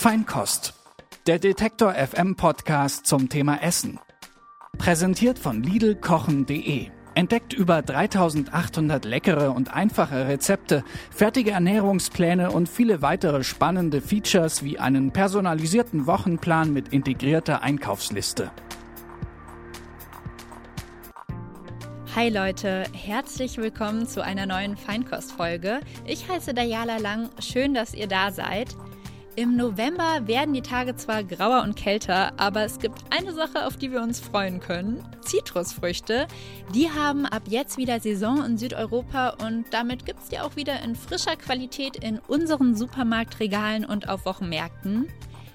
Feinkost. 0.00 0.72
Der 1.26 1.38
Detektor 1.38 1.92
FM 1.92 2.34
Podcast 2.34 3.06
zum 3.06 3.28
Thema 3.28 3.62
Essen. 3.62 4.00
Präsentiert 4.78 5.38
von 5.38 5.62
Lidlkochen.de. 5.62 6.86
Entdeckt 7.14 7.52
über 7.52 7.82
3800 7.82 9.04
leckere 9.04 9.54
und 9.54 9.74
einfache 9.74 10.26
Rezepte, 10.26 10.84
fertige 11.10 11.50
Ernährungspläne 11.50 12.50
und 12.50 12.70
viele 12.70 13.02
weitere 13.02 13.44
spannende 13.44 14.00
Features 14.00 14.64
wie 14.64 14.78
einen 14.78 15.10
personalisierten 15.10 16.06
Wochenplan 16.06 16.72
mit 16.72 16.94
integrierter 16.94 17.60
Einkaufsliste. 17.60 18.50
Hi 22.16 22.30
Leute, 22.30 22.84
herzlich 22.94 23.58
willkommen 23.58 24.08
zu 24.08 24.24
einer 24.24 24.46
neuen 24.46 24.78
Feinkostfolge. 24.78 25.80
Ich 26.06 26.26
heiße 26.26 26.54
Dayala 26.54 26.96
Lang, 26.96 27.28
schön, 27.38 27.74
dass 27.74 27.92
ihr 27.92 28.08
da 28.08 28.32
seid. 28.32 28.74
Im 29.40 29.56
November 29.56 30.26
werden 30.26 30.52
die 30.52 30.60
Tage 30.60 30.96
zwar 30.96 31.24
grauer 31.24 31.62
und 31.62 31.74
kälter, 31.74 32.38
aber 32.38 32.62
es 32.62 32.78
gibt 32.78 32.98
eine 33.08 33.32
Sache, 33.32 33.66
auf 33.66 33.78
die 33.78 33.90
wir 33.90 34.02
uns 34.02 34.20
freuen 34.20 34.60
können. 34.60 35.02
Zitrusfrüchte. 35.22 36.26
Die 36.74 36.90
haben 36.90 37.24
ab 37.24 37.44
jetzt 37.46 37.78
wieder 37.78 38.00
Saison 38.00 38.44
in 38.44 38.58
Südeuropa 38.58 39.30
und 39.42 39.64
damit 39.70 40.04
gibt 40.04 40.20
es 40.20 40.28
die 40.28 40.40
auch 40.40 40.56
wieder 40.56 40.82
in 40.82 40.94
frischer 40.94 41.36
Qualität 41.36 41.96
in 41.96 42.18
unseren 42.18 42.74
Supermarktregalen 42.74 43.86
und 43.86 44.10
auf 44.10 44.26
Wochenmärkten. 44.26 45.08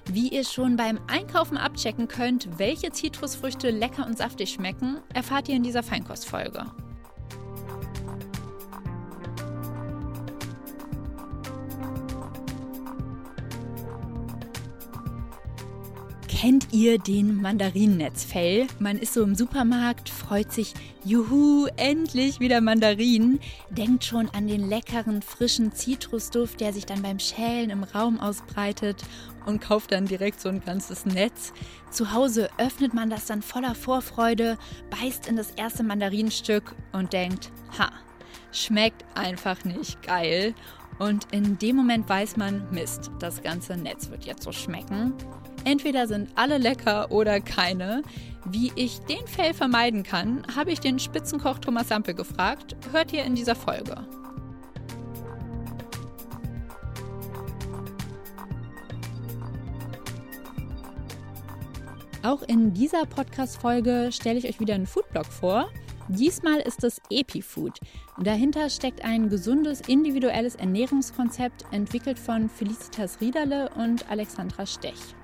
Wie 0.06 0.30
ihr 0.30 0.42
schon 0.42 0.74
beim 0.74 0.98
Einkaufen 1.06 1.56
abchecken 1.56 2.08
könnt, 2.08 2.58
welche 2.58 2.90
Zitrusfrüchte 2.90 3.70
lecker 3.70 4.04
und 4.04 4.18
saftig 4.18 4.50
schmecken, 4.50 4.96
erfahrt 5.14 5.48
ihr 5.48 5.54
in 5.54 5.62
dieser 5.62 5.84
Feinkostfolge. 5.84 6.66
Kennt 16.38 16.68
ihr 16.70 16.98
den 16.98 17.40
Mandarinennetzfell? 17.40 18.66
Man 18.78 18.98
ist 18.98 19.14
so 19.14 19.22
im 19.22 19.34
Supermarkt, 19.34 20.10
freut 20.10 20.52
sich, 20.52 20.74
juhu, 21.02 21.66
endlich 21.78 22.40
wieder 22.40 22.60
Mandarinen, 22.60 23.40
denkt 23.70 24.04
schon 24.04 24.28
an 24.28 24.46
den 24.46 24.68
leckeren, 24.68 25.22
frischen 25.22 25.72
Zitrusduft, 25.72 26.60
der 26.60 26.74
sich 26.74 26.84
dann 26.84 27.00
beim 27.00 27.18
Schälen 27.18 27.70
im 27.70 27.84
Raum 27.84 28.20
ausbreitet 28.20 29.02
und 29.46 29.62
kauft 29.62 29.92
dann 29.92 30.04
direkt 30.04 30.38
so 30.38 30.50
ein 30.50 30.60
ganzes 30.60 31.06
Netz. 31.06 31.54
Zu 31.90 32.12
Hause 32.12 32.50
öffnet 32.58 32.92
man 32.92 33.08
das 33.08 33.24
dann 33.24 33.40
voller 33.40 33.74
Vorfreude, 33.74 34.58
beißt 34.90 35.28
in 35.28 35.36
das 35.36 35.52
erste 35.52 35.84
Mandarinenstück 35.84 36.74
und 36.92 37.14
denkt, 37.14 37.50
ha, 37.78 37.90
schmeckt 38.52 39.06
einfach 39.14 39.64
nicht 39.64 40.02
geil. 40.02 40.54
Und 40.98 41.28
in 41.32 41.56
dem 41.56 41.76
Moment 41.76 42.06
weiß 42.10 42.36
man, 42.36 42.70
Mist, 42.70 43.10
das 43.20 43.42
ganze 43.42 43.78
Netz 43.78 44.10
wird 44.10 44.26
jetzt 44.26 44.42
so 44.42 44.52
schmecken. 44.52 45.14
Entweder 45.66 46.06
sind 46.06 46.30
alle 46.36 46.58
lecker 46.58 47.10
oder 47.10 47.40
keine. 47.40 48.02
Wie 48.44 48.70
ich 48.76 49.00
den 49.00 49.26
Fail 49.26 49.52
vermeiden 49.52 50.04
kann, 50.04 50.46
habe 50.54 50.70
ich 50.70 50.78
den 50.78 51.00
Spitzenkoch 51.00 51.58
Thomas 51.58 51.88
Sampel 51.88 52.14
gefragt. 52.14 52.76
Hört 52.92 53.12
ihr 53.12 53.24
in 53.24 53.34
dieser 53.34 53.56
Folge. 53.56 54.06
Auch 62.22 62.42
in 62.42 62.72
dieser 62.72 63.04
Podcast-Folge 63.04 64.10
stelle 64.12 64.38
ich 64.38 64.48
euch 64.48 64.60
wieder 64.60 64.76
einen 64.76 64.86
Foodblog 64.86 65.26
vor. 65.26 65.68
Diesmal 66.06 66.60
ist 66.60 66.84
es 66.84 67.02
EpiFood. 67.10 67.80
Dahinter 68.22 68.70
steckt 68.70 69.04
ein 69.04 69.28
gesundes, 69.28 69.80
individuelles 69.80 70.54
Ernährungskonzept, 70.54 71.64
entwickelt 71.72 72.20
von 72.20 72.48
Felicitas 72.48 73.20
Riederle 73.20 73.70
und 73.70 74.08
Alexandra 74.08 74.64
Stech. 74.64 75.15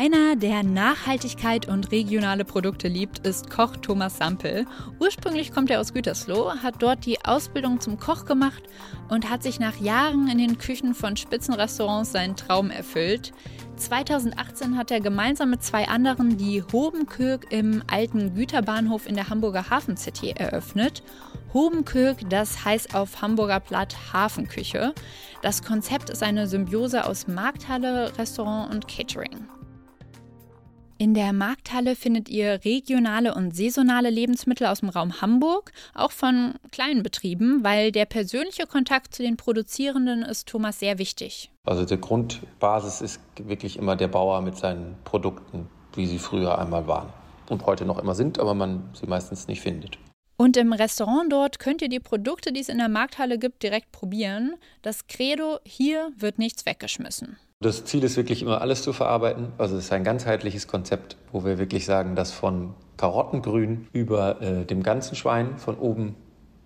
Einer, 0.00 0.36
der 0.36 0.62
Nachhaltigkeit 0.62 1.66
und 1.66 1.90
regionale 1.90 2.44
Produkte 2.44 2.86
liebt, 2.86 3.26
ist 3.26 3.50
Koch 3.50 3.74
Thomas 3.78 4.18
Sampel. 4.18 4.64
Ursprünglich 5.00 5.52
kommt 5.52 5.72
er 5.72 5.80
aus 5.80 5.92
Gütersloh, 5.92 6.52
hat 6.62 6.76
dort 6.78 7.04
die 7.04 7.24
Ausbildung 7.24 7.80
zum 7.80 7.98
Koch 7.98 8.24
gemacht 8.24 8.62
und 9.08 9.28
hat 9.28 9.42
sich 9.42 9.58
nach 9.58 9.80
Jahren 9.80 10.28
in 10.28 10.38
den 10.38 10.56
Küchen 10.56 10.94
von 10.94 11.16
Spitzenrestaurants 11.16 12.12
seinen 12.12 12.36
Traum 12.36 12.70
erfüllt. 12.70 13.32
2018 13.74 14.76
hat 14.76 14.92
er 14.92 15.00
gemeinsam 15.00 15.50
mit 15.50 15.64
zwei 15.64 15.88
anderen 15.88 16.36
die 16.36 16.62
Hobenkirk 16.62 17.50
im 17.50 17.82
alten 17.90 18.36
Güterbahnhof 18.36 19.08
in 19.08 19.16
der 19.16 19.30
Hamburger 19.30 19.68
Hafen 19.68 19.96
City 19.96 20.30
eröffnet. 20.30 21.02
Hobenkirk, 21.52 22.18
das 22.30 22.64
heißt 22.64 22.94
auf 22.94 23.20
Hamburger 23.20 23.58
Platt 23.58 23.96
Hafenküche. 24.12 24.94
Das 25.42 25.64
Konzept 25.64 26.08
ist 26.08 26.22
eine 26.22 26.46
Symbiose 26.46 27.04
aus 27.04 27.26
Markthalle, 27.26 28.16
Restaurant 28.16 28.72
und 28.72 28.86
Catering. 28.86 29.48
In 31.00 31.14
der 31.14 31.32
Markthalle 31.32 31.94
findet 31.94 32.28
ihr 32.28 32.64
regionale 32.64 33.32
und 33.32 33.54
saisonale 33.54 34.10
Lebensmittel 34.10 34.66
aus 34.66 34.80
dem 34.80 34.88
Raum 34.88 35.20
Hamburg, 35.20 35.70
auch 35.94 36.10
von 36.10 36.54
kleinen 36.72 37.04
Betrieben, 37.04 37.62
weil 37.62 37.92
der 37.92 38.04
persönliche 38.04 38.66
Kontakt 38.66 39.14
zu 39.14 39.22
den 39.22 39.36
Produzierenden 39.36 40.22
ist 40.22 40.48
Thomas 40.48 40.80
sehr 40.80 40.98
wichtig. 40.98 41.52
Also 41.64 41.84
die 41.84 42.00
Grundbasis 42.00 43.00
ist 43.00 43.20
wirklich 43.40 43.76
immer 43.76 43.94
der 43.94 44.08
Bauer 44.08 44.42
mit 44.42 44.56
seinen 44.56 44.96
Produkten, 45.04 45.68
wie 45.94 46.06
sie 46.06 46.18
früher 46.18 46.58
einmal 46.58 46.88
waren 46.88 47.12
und 47.48 47.64
heute 47.64 47.84
noch 47.84 48.00
immer 48.00 48.16
sind, 48.16 48.40
aber 48.40 48.54
man 48.54 48.90
sie 48.92 49.06
meistens 49.06 49.46
nicht 49.46 49.60
findet. 49.60 49.98
Und 50.36 50.56
im 50.56 50.72
Restaurant 50.72 51.32
dort 51.32 51.60
könnt 51.60 51.80
ihr 51.80 51.88
die 51.88 52.00
Produkte, 52.00 52.52
die 52.52 52.60
es 52.60 52.68
in 52.68 52.78
der 52.78 52.88
Markthalle 52.88 53.38
gibt, 53.38 53.62
direkt 53.62 53.92
probieren. 53.92 54.56
Das 54.82 55.06
Credo, 55.06 55.60
hier 55.64 56.10
wird 56.16 56.40
nichts 56.40 56.66
weggeschmissen. 56.66 57.38
Das 57.60 57.84
Ziel 57.84 58.04
ist 58.04 58.16
wirklich 58.16 58.42
immer 58.42 58.60
alles 58.60 58.82
zu 58.82 58.92
verarbeiten. 58.92 59.52
Also 59.58 59.76
es 59.76 59.86
ist 59.86 59.92
ein 59.92 60.04
ganzheitliches 60.04 60.68
Konzept, 60.68 61.16
wo 61.32 61.44
wir 61.44 61.58
wirklich 61.58 61.84
sagen, 61.86 62.14
dass 62.14 62.30
von 62.30 62.74
Karottengrün 62.96 63.88
über 63.92 64.40
äh, 64.40 64.64
dem 64.64 64.84
ganzen 64.84 65.16
Schwein 65.16 65.58
von 65.58 65.76
oben, 65.76 66.14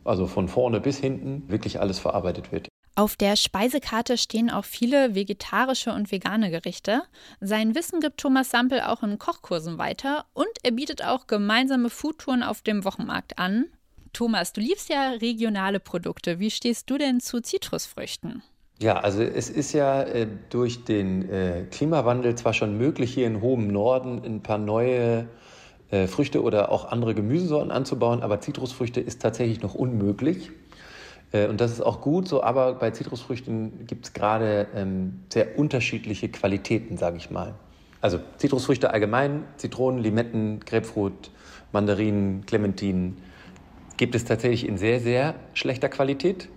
also 0.04 0.26
von 0.26 0.48
vorne 0.48 0.80
bis 0.80 0.98
hinten, 0.98 1.44
wirklich 1.48 1.80
alles 1.80 1.98
verarbeitet 1.98 2.52
wird. 2.52 2.68
Auf 2.94 3.16
der 3.16 3.36
Speisekarte 3.36 4.18
stehen 4.18 4.50
auch 4.50 4.66
viele 4.66 5.14
vegetarische 5.14 5.94
und 5.94 6.12
vegane 6.12 6.50
Gerichte. 6.50 7.00
Sein 7.40 7.74
Wissen 7.74 8.00
gibt 8.00 8.20
Thomas 8.20 8.50
Sampel 8.50 8.82
auch 8.82 9.02
in 9.02 9.18
Kochkursen 9.18 9.78
weiter 9.78 10.26
und 10.34 10.50
er 10.62 10.72
bietet 10.72 11.02
auch 11.02 11.26
gemeinsame 11.26 11.88
Foodtouren 11.88 12.42
auf 12.42 12.60
dem 12.60 12.84
Wochenmarkt 12.84 13.38
an. 13.38 13.64
Thomas, 14.12 14.52
du 14.52 14.60
liebst 14.60 14.90
ja 14.90 15.12
regionale 15.12 15.80
Produkte. 15.80 16.38
Wie 16.38 16.50
stehst 16.50 16.90
du 16.90 16.98
denn 16.98 17.20
zu 17.20 17.40
Zitrusfrüchten? 17.40 18.42
Ja, 18.82 18.98
also 18.98 19.22
es 19.22 19.48
ist 19.48 19.72
ja 19.72 20.02
äh, 20.02 20.26
durch 20.50 20.84
den 20.84 21.30
äh, 21.30 21.66
Klimawandel 21.70 22.34
zwar 22.34 22.52
schon 22.52 22.76
möglich, 22.76 23.14
hier 23.14 23.28
in 23.28 23.40
hohem 23.40 23.68
Norden 23.68 24.20
ein 24.24 24.42
paar 24.42 24.58
neue 24.58 25.28
äh, 25.92 26.08
Früchte 26.08 26.42
oder 26.42 26.72
auch 26.72 26.86
andere 26.90 27.14
Gemüsesorten 27.14 27.70
anzubauen, 27.70 28.22
aber 28.22 28.40
Zitrusfrüchte 28.40 29.00
ist 29.00 29.22
tatsächlich 29.22 29.62
noch 29.62 29.74
unmöglich. 29.74 30.50
Äh, 31.30 31.46
und 31.46 31.60
das 31.60 31.70
ist 31.70 31.80
auch 31.80 32.00
gut 32.00 32.26
so, 32.26 32.42
aber 32.42 32.74
bei 32.74 32.90
Zitrusfrüchten 32.90 33.86
gibt 33.86 34.06
es 34.06 34.12
gerade 34.14 34.66
ähm, 34.74 35.20
sehr 35.32 35.56
unterschiedliche 35.56 36.28
Qualitäten, 36.28 36.96
sage 36.96 37.18
ich 37.18 37.30
mal. 37.30 37.54
Also 38.00 38.18
Zitrusfrüchte 38.36 38.90
allgemein, 38.90 39.44
Zitronen, 39.58 40.02
Limetten, 40.02 40.58
Grapefruit, 40.58 41.30
Mandarinen, 41.70 42.46
Clementinen, 42.46 43.18
gibt 43.96 44.16
es 44.16 44.24
tatsächlich 44.24 44.66
in 44.66 44.76
sehr, 44.76 44.98
sehr 44.98 45.36
schlechter 45.54 45.88
Qualität. 45.88 46.48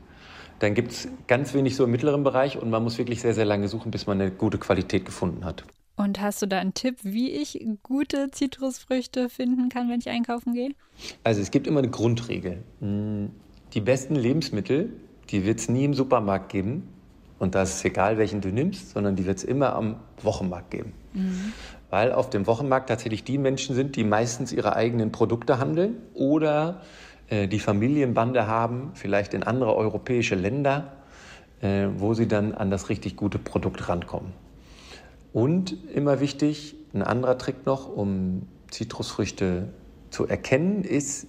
Dann 0.59 0.73
gibt 0.73 0.91
es 0.91 1.07
ganz 1.27 1.53
wenig 1.53 1.75
so 1.75 1.83
im 1.83 1.91
mittleren 1.91 2.23
Bereich 2.23 2.57
und 2.57 2.69
man 2.69 2.83
muss 2.83 2.97
wirklich 2.97 3.21
sehr, 3.21 3.33
sehr 3.33 3.45
lange 3.45 3.67
suchen, 3.67 3.91
bis 3.91 4.07
man 4.07 4.21
eine 4.21 4.31
gute 4.31 4.57
Qualität 4.57 5.05
gefunden 5.05 5.43
hat. 5.43 5.63
Und 5.97 6.19
hast 6.19 6.41
du 6.41 6.45
da 6.45 6.59
einen 6.59 6.73
Tipp, 6.73 6.97
wie 7.03 7.31
ich 7.31 7.66
gute 7.83 8.29
Zitrusfrüchte 8.31 9.29
finden 9.29 9.69
kann, 9.69 9.89
wenn 9.89 10.00
ich 10.00 10.09
einkaufen 10.09 10.53
gehe? 10.53 10.71
Also 11.24 11.41
es 11.41 11.51
gibt 11.51 11.68
immer 11.68 11.80
eine 11.80 11.89
Grundregel. 11.89 12.63
Hm, 12.80 13.31
die 13.74 13.81
besten 13.81 14.15
Lebensmittel, 14.15 14.94
die 15.30 15.45
wird 15.45 15.59
es 15.59 15.69
nie 15.69 15.85
im 15.85 15.94
Supermarkt 15.94 16.50
geben. 16.50 16.89
Und 17.39 17.56
da 17.56 17.63
ist 17.63 17.75
es 17.75 17.85
egal, 17.85 18.18
welchen 18.18 18.41
du 18.41 18.50
nimmst, 18.50 18.91
sondern 18.91 19.15
die 19.15 19.25
wird 19.25 19.38
es 19.38 19.44
immer 19.44 19.74
am 19.74 19.97
Wochenmarkt 20.21 20.71
geben. 20.71 20.94
Mhm. 21.13 21.53
Weil 21.89 22.12
auf 22.12 22.30
dem 22.30 22.47
Wochenmarkt 22.47 22.89
tatsächlich 22.89 23.24
die 23.24 23.38
Menschen 23.38 23.75
sind, 23.75 23.95
die 23.95 24.03
meistens 24.03 24.51
ihre 24.51 24.75
eigenen 24.75 25.12
Produkte 25.12 25.59
handeln 25.59 25.97
oder 26.13 26.81
die 27.30 27.60
Familienbande 27.60 28.48
haben, 28.48 28.92
vielleicht 28.94 29.33
in 29.33 29.44
andere 29.44 29.75
europäische 29.75 30.36
Länder, 30.36 30.94
äh, 31.62 31.88
wo 31.98 32.13
sie 32.13 32.27
dann 32.27 32.54
an 32.54 32.69
das 32.69 32.89
richtig 32.89 33.16
gute 33.16 33.39
Produkt 33.39 33.89
rankommen. 33.89 34.33
Und 35.33 35.75
immer 35.94 36.19
wichtig, 36.19 36.75
ein 36.94 37.01
anderer 37.01 37.38
Trick 37.38 37.66
noch, 37.66 37.89
um 37.89 38.48
Zitrusfrüchte 38.69 39.69
zu 40.10 40.27
erkennen, 40.27 40.83
ist, 40.83 41.27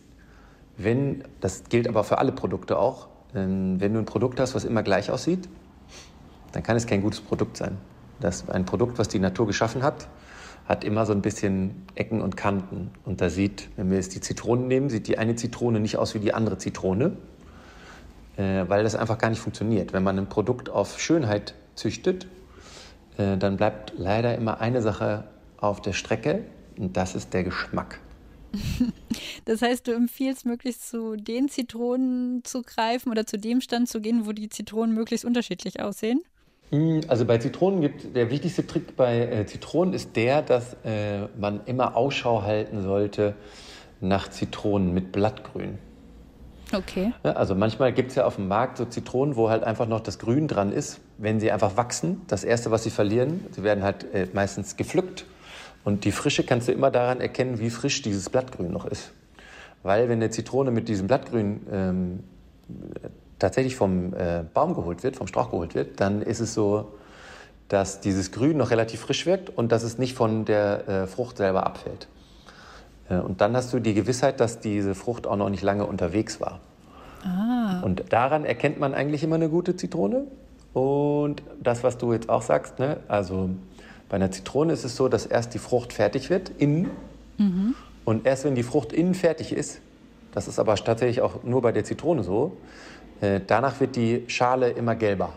wenn, 0.77 1.25
das 1.41 1.65
gilt 1.65 1.89
aber 1.89 2.05
für 2.05 2.19
alle 2.19 2.33
Produkte 2.33 2.79
auch, 2.79 3.09
ähm, 3.35 3.81
wenn 3.81 3.95
du 3.95 3.99
ein 3.99 4.05
Produkt 4.05 4.39
hast, 4.39 4.55
was 4.55 4.65
immer 4.65 4.83
gleich 4.83 5.11
aussieht, 5.11 5.49
dann 6.53 6.63
kann 6.63 6.77
es 6.77 6.87
kein 6.87 7.03
gutes 7.03 7.21
Produkt 7.21 7.57
sein. 7.57 7.79
Das 8.21 8.43
ist 8.43 8.51
ein 8.51 8.65
Produkt, 8.65 8.99
was 8.99 9.09
die 9.09 9.19
Natur 9.19 9.47
geschaffen 9.47 9.83
hat, 9.83 10.09
hat 10.69 10.85
immer 10.85 11.07
so 11.07 11.13
ein 11.13 11.23
bisschen 11.23 11.87
Ecken 11.95 12.21
und 12.21 12.37
Kanten. 12.37 12.91
Und 13.05 13.21
da 13.21 13.31
sieht, 13.31 13.69
wenn 13.77 13.91
wir 13.91 13.97
jetzt 13.97 14.15
die 14.15 14.21
Zitronen 14.21 14.67
nehmen, 14.67 14.91
sieht 14.91 15.07
die 15.07 15.19
eine 15.19 15.37
Zitrone 15.37 15.81
nicht 15.81 15.97
aus 15.97 16.15
wie 16.15 16.19
die 16.19 16.35
andere 16.35 16.59
Zitrone, 16.59 17.17
äh, 18.37 18.65
weil 18.67 18.83
das 18.83 18.97
einfach 18.97 19.19
gar 19.19 19.31
nicht 19.31 19.41
funktioniert. 19.41 19.93
Wenn 19.93 20.03
man 20.03 20.19
ein 20.19 20.29
Produkt 20.29 20.69
auf 20.69 21.01
Schönheit 21.01 21.55
züchtet, 21.77 22.27
äh, 23.17 23.37
dann 23.37 23.57
bleibt 23.57 23.95
leider 23.97 24.35
immer 24.35 24.61
eine 24.61 24.83
Sache 24.83 25.25
auf 25.59 25.81
der 25.81 25.93
Strecke 25.93 26.43
und 26.77 26.97
das 26.97 27.15
ist 27.15 27.33
der 27.33 27.45
Geschmack. 27.45 28.01
Das 29.45 29.63
heißt, 29.63 29.87
du 29.87 29.93
empfiehlst 29.93 30.45
möglichst 30.45 30.89
zu 30.89 31.15
den 31.15 31.49
Zitronen 31.49 32.43
zu 32.43 32.63
greifen 32.63 33.13
oder 33.13 33.27
zu 33.27 33.39
dem 33.39 33.61
Stand 33.61 33.89
zu 33.89 34.01
gehen, 34.01 34.27
wo 34.27 34.33
die 34.33 34.49
Zitronen 34.49 34.93
möglichst 34.93 35.25
unterschiedlich 35.25 35.81
aussehen? 35.81 36.21
Hm, 36.71 37.03
also 37.09 37.25
bei 37.25 37.39
Zitronen 37.39 37.81
gibt 37.81 38.17
der 38.17 38.31
wichtigste 38.31 38.67
Trick 38.67 38.97
bei 38.97 39.21
äh, 39.21 39.47
Zitronen 39.47 39.95
ist 39.95 40.17
der, 40.17 40.43
dass 40.43 40.75
äh, 40.85 41.27
man 41.39 41.61
immer 41.67 41.97
Ausschau 41.97 42.43
halten 42.43 42.83
sollte 42.83 43.35
nach 44.01 44.29
Zitronen 44.29 44.93
mit 44.93 45.13
Blattgrün. 45.13 45.79
Okay. 46.73 47.13
Also 47.23 47.55
manchmal 47.55 47.93
gibt 47.93 48.11
es 48.11 48.17
ja 48.17 48.25
auf 48.25 48.37
dem 48.37 48.49
Markt 48.49 48.79
so 48.79 48.85
Zitronen, 48.85 49.37
wo 49.37 49.49
halt 49.49 49.63
einfach 49.63 49.87
noch 49.87 50.01
das 50.01 50.19
Grün 50.19 50.49
dran 50.49 50.73
ist. 50.73 51.01
Wenn 51.17 51.39
sie 51.39 51.53
einfach 51.53 51.77
wachsen, 51.77 52.23
das 52.27 52.43
Erste, 52.43 52.73
was 52.73 52.83
sie 52.83 52.91
verlieren, 52.91 53.45
sie 53.53 53.63
werden 53.63 53.85
halt 53.85 54.13
äh, 54.13 54.27
meistens 54.33 54.77
gepflückt. 54.77 55.27
Und 55.85 56.05
die 56.05 56.11
Frische 56.11 56.43
kannst 56.43 56.67
du 56.67 56.73
immer 56.73 56.91
daran 56.91 57.21
erkennen, 57.21 57.61
wie 57.61 57.71
frisch 57.71 58.03
dieses 58.03 58.29
Blattgrün 58.29 58.73
noch 58.73 58.87
ist. 58.87 59.13
Weil 59.85 60.09
wenn 60.09 60.19
eine 60.19 60.31
Zitrone 60.31 60.73
mit 60.73 60.89
diesem 60.89 61.07
Blattgrün 61.07 61.61
ähm, 61.71 62.21
tatsächlich 63.39 63.77
vom 63.77 64.15
äh, 64.15 64.45
Baum 64.55 64.75
geholt 64.75 65.03
wird, 65.03 65.17
vom 65.17 65.27
Strauch 65.27 65.51
geholt 65.51 65.75
wird, 65.75 66.01
dann 66.01 66.23
ist 66.23 66.41
es 66.41 66.55
so, 66.55 66.93
dass 67.69 68.01
dieses 68.01 68.33
Grün 68.33 68.57
noch 68.57 68.71
relativ 68.71 69.01
frisch 69.01 69.27
wirkt 69.27 69.51
und 69.51 69.73
dass 69.73 69.83
es 69.83 69.99
nicht 69.99 70.15
von 70.15 70.45
der 70.45 70.89
äh, 70.89 71.07
Frucht 71.07 71.37
selber 71.37 71.67
abfällt. 71.67 72.09
Äh, 73.09 73.19
und 73.19 73.41
dann 73.41 73.57
hast 73.57 73.73
du 73.73 73.81
die 73.81 73.95
Gewissheit, 73.95 74.41
dass 74.41 74.61
diese 74.61 74.95
Frucht 74.95 75.27
auch 75.27 75.37
noch 75.37 75.51
nicht 75.51 75.63
lange 75.63 75.85
unterwegs 75.85 76.41
war. 76.41 76.61
Ah. 77.25 77.81
Und 77.83 78.13
daran 78.13 78.45
erkennt 78.45 78.79
man 78.79 78.95
eigentlich 78.95 79.23
immer 79.23 79.37
eine 79.37 79.49
gute 79.49 79.77
Zitrone. 79.77 80.25
Und 80.73 81.43
das, 81.63 81.83
was 81.83 81.99
du 81.99 82.13
jetzt 82.13 82.29
auch 82.29 82.43
sagst, 82.43 82.79
ne? 82.79 82.99
also 83.09 83.51
bei 84.09 84.17
einer 84.17 84.31
Zitrone 84.31 84.73
ist 84.73 84.85
es 84.85 84.95
so, 84.97 85.09
dass 85.09 85.27
erst 85.27 85.55
die 85.55 85.59
Frucht 85.59 85.93
fertig 85.93 86.31
wird, 86.31 86.51
innen. 86.59 86.91
Mhm. 87.39 87.75
Und 88.05 88.27
erst 88.27 88.45
wenn 88.45 88.55
die 88.55 88.63
Frucht 88.63 88.93
innen 88.93 89.15
fertig 89.15 89.53
ist, 89.53 89.81
das 90.37 90.49
ist 90.49 90.59
aber 90.59 90.75
tatsächlich 90.77 91.23
auch 91.23 91.45
nur 91.45 91.63
bei 91.63 91.73
der 91.73 91.83
Zitrone 91.85 92.23
so, 92.23 92.59
äh, 93.23 93.41
danach 93.47 93.81
wird 93.81 93.97
die 93.97 94.25
Schale 94.27 94.69
immer 94.69 94.95
gelber. 94.95 95.33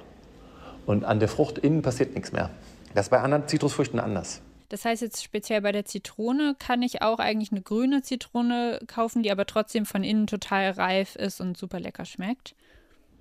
Und 0.85 1.05
an 1.05 1.21
der 1.21 1.29
Frucht 1.29 1.57
innen 1.57 1.81
passiert 1.81 2.15
nichts 2.15 2.33
mehr. 2.33 2.49
Das 2.93 3.05
ist 3.05 3.09
bei 3.09 3.21
anderen 3.21 3.47
Zitrusfrüchten 3.47 3.97
anders. 3.97 4.41
Das 4.67 4.83
heißt 4.83 5.01
jetzt 5.01 5.23
speziell 5.23 5.61
bei 5.61 5.71
der 5.71 5.85
Zitrone 5.85 6.53
kann 6.59 6.81
ich 6.81 7.01
auch 7.01 7.19
eigentlich 7.19 7.53
eine 7.53 7.61
grüne 7.61 8.01
Zitrone 8.01 8.81
kaufen, 8.87 9.23
die 9.23 9.31
aber 9.31 9.45
trotzdem 9.45 9.85
von 9.85 10.03
innen 10.03 10.27
total 10.27 10.71
reif 10.71 11.15
ist 11.15 11.39
und 11.39 11.57
super 11.57 11.79
lecker 11.79 12.03
schmeckt. 12.03 12.53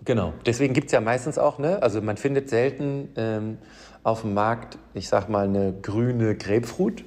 Genau, 0.04 0.32
deswegen 0.46 0.74
gibt 0.74 0.86
es 0.86 0.92
ja 0.92 1.00
meistens 1.00 1.38
auch, 1.38 1.60
ne? 1.60 1.80
also 1.80 2.02
man 2.02 2.16
findet 2.16 2.50
selten 2.50 3.10
ähm, 3.14 3.58
auf 4.02 4.22
dem 4.22 4.34
Markt, 4.34 4.78
ich 4.94 5.08
sag 5.08 5.28
mal, 5.28 5.44
eine 5.44 5.74
grüne 5.80 6.34
Grapefruit 6.34 7.04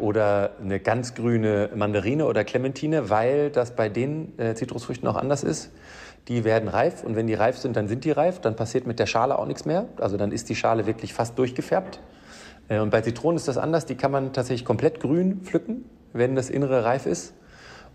oder 0.00 0.52
eine 0.60 0.80
ganz 0.80 1.14
grüne 1.14 1.70
Mandarine 1.74 2.26
oder 2.26 2.44
Clementine, 2.44 3.10
weil 3.10 3.50
das 3.50 3.76
bei 3.76 3.88
den 3.88 4.38
äh, 4.38 4.54
Zitrusfrüchten 4.54 5.06
auch 5.08 5.16
anders 5.16 5.44
ist. 5.44 5.70
Die 6.28 6.44
werden 6.44 6.68
reif 6.68 7.04
und 7.04 7.14
wenn 7.14 7.26
die 7.26 7.34
reif 7.34 7.58
sind, 7.58 7.76
dann 7.76 7.86
sind 7.86 8.04
die 8.04 8.10
reif. 8.10 8.40
Dann 8.40 8.56
passiert 8.56 8.86
mit 8.86 8.98
der 8.98 9.06
Schale 9.06 9.38
auch 9.38 9.46
nichts 9.46 9.64
mehr. 9.64 9.86
Also 9.98 10.16
dann 10.16 10.32
ist 10.32 10.48
die 10.48 10.56
Schale 10.56 10.86
wirklich 10.86 11.12
fast 11.12 11.38
durchgefärbt. 11.38 12.00
Äh, 12.68 12.80
und 12.80 12.90
bei 12.90 13.00
Zitronen 13.00 13.36
ist 13.36 13.48
das 13.48 13.58
anders. 13.58 13.86
Die 13.86 13.96
kann 13.96 14.10
man 14.10 14.32
tatsächlich 14.32 14.64
komplett 14.64 15.00
grün 15.00 15.42
pflücken, 15.42 15.84
wenn 16.12 16.34
das 16.34 16.50
Innere 16.50 16.84
reif 16.84 17.06
ist. 17.06 17.34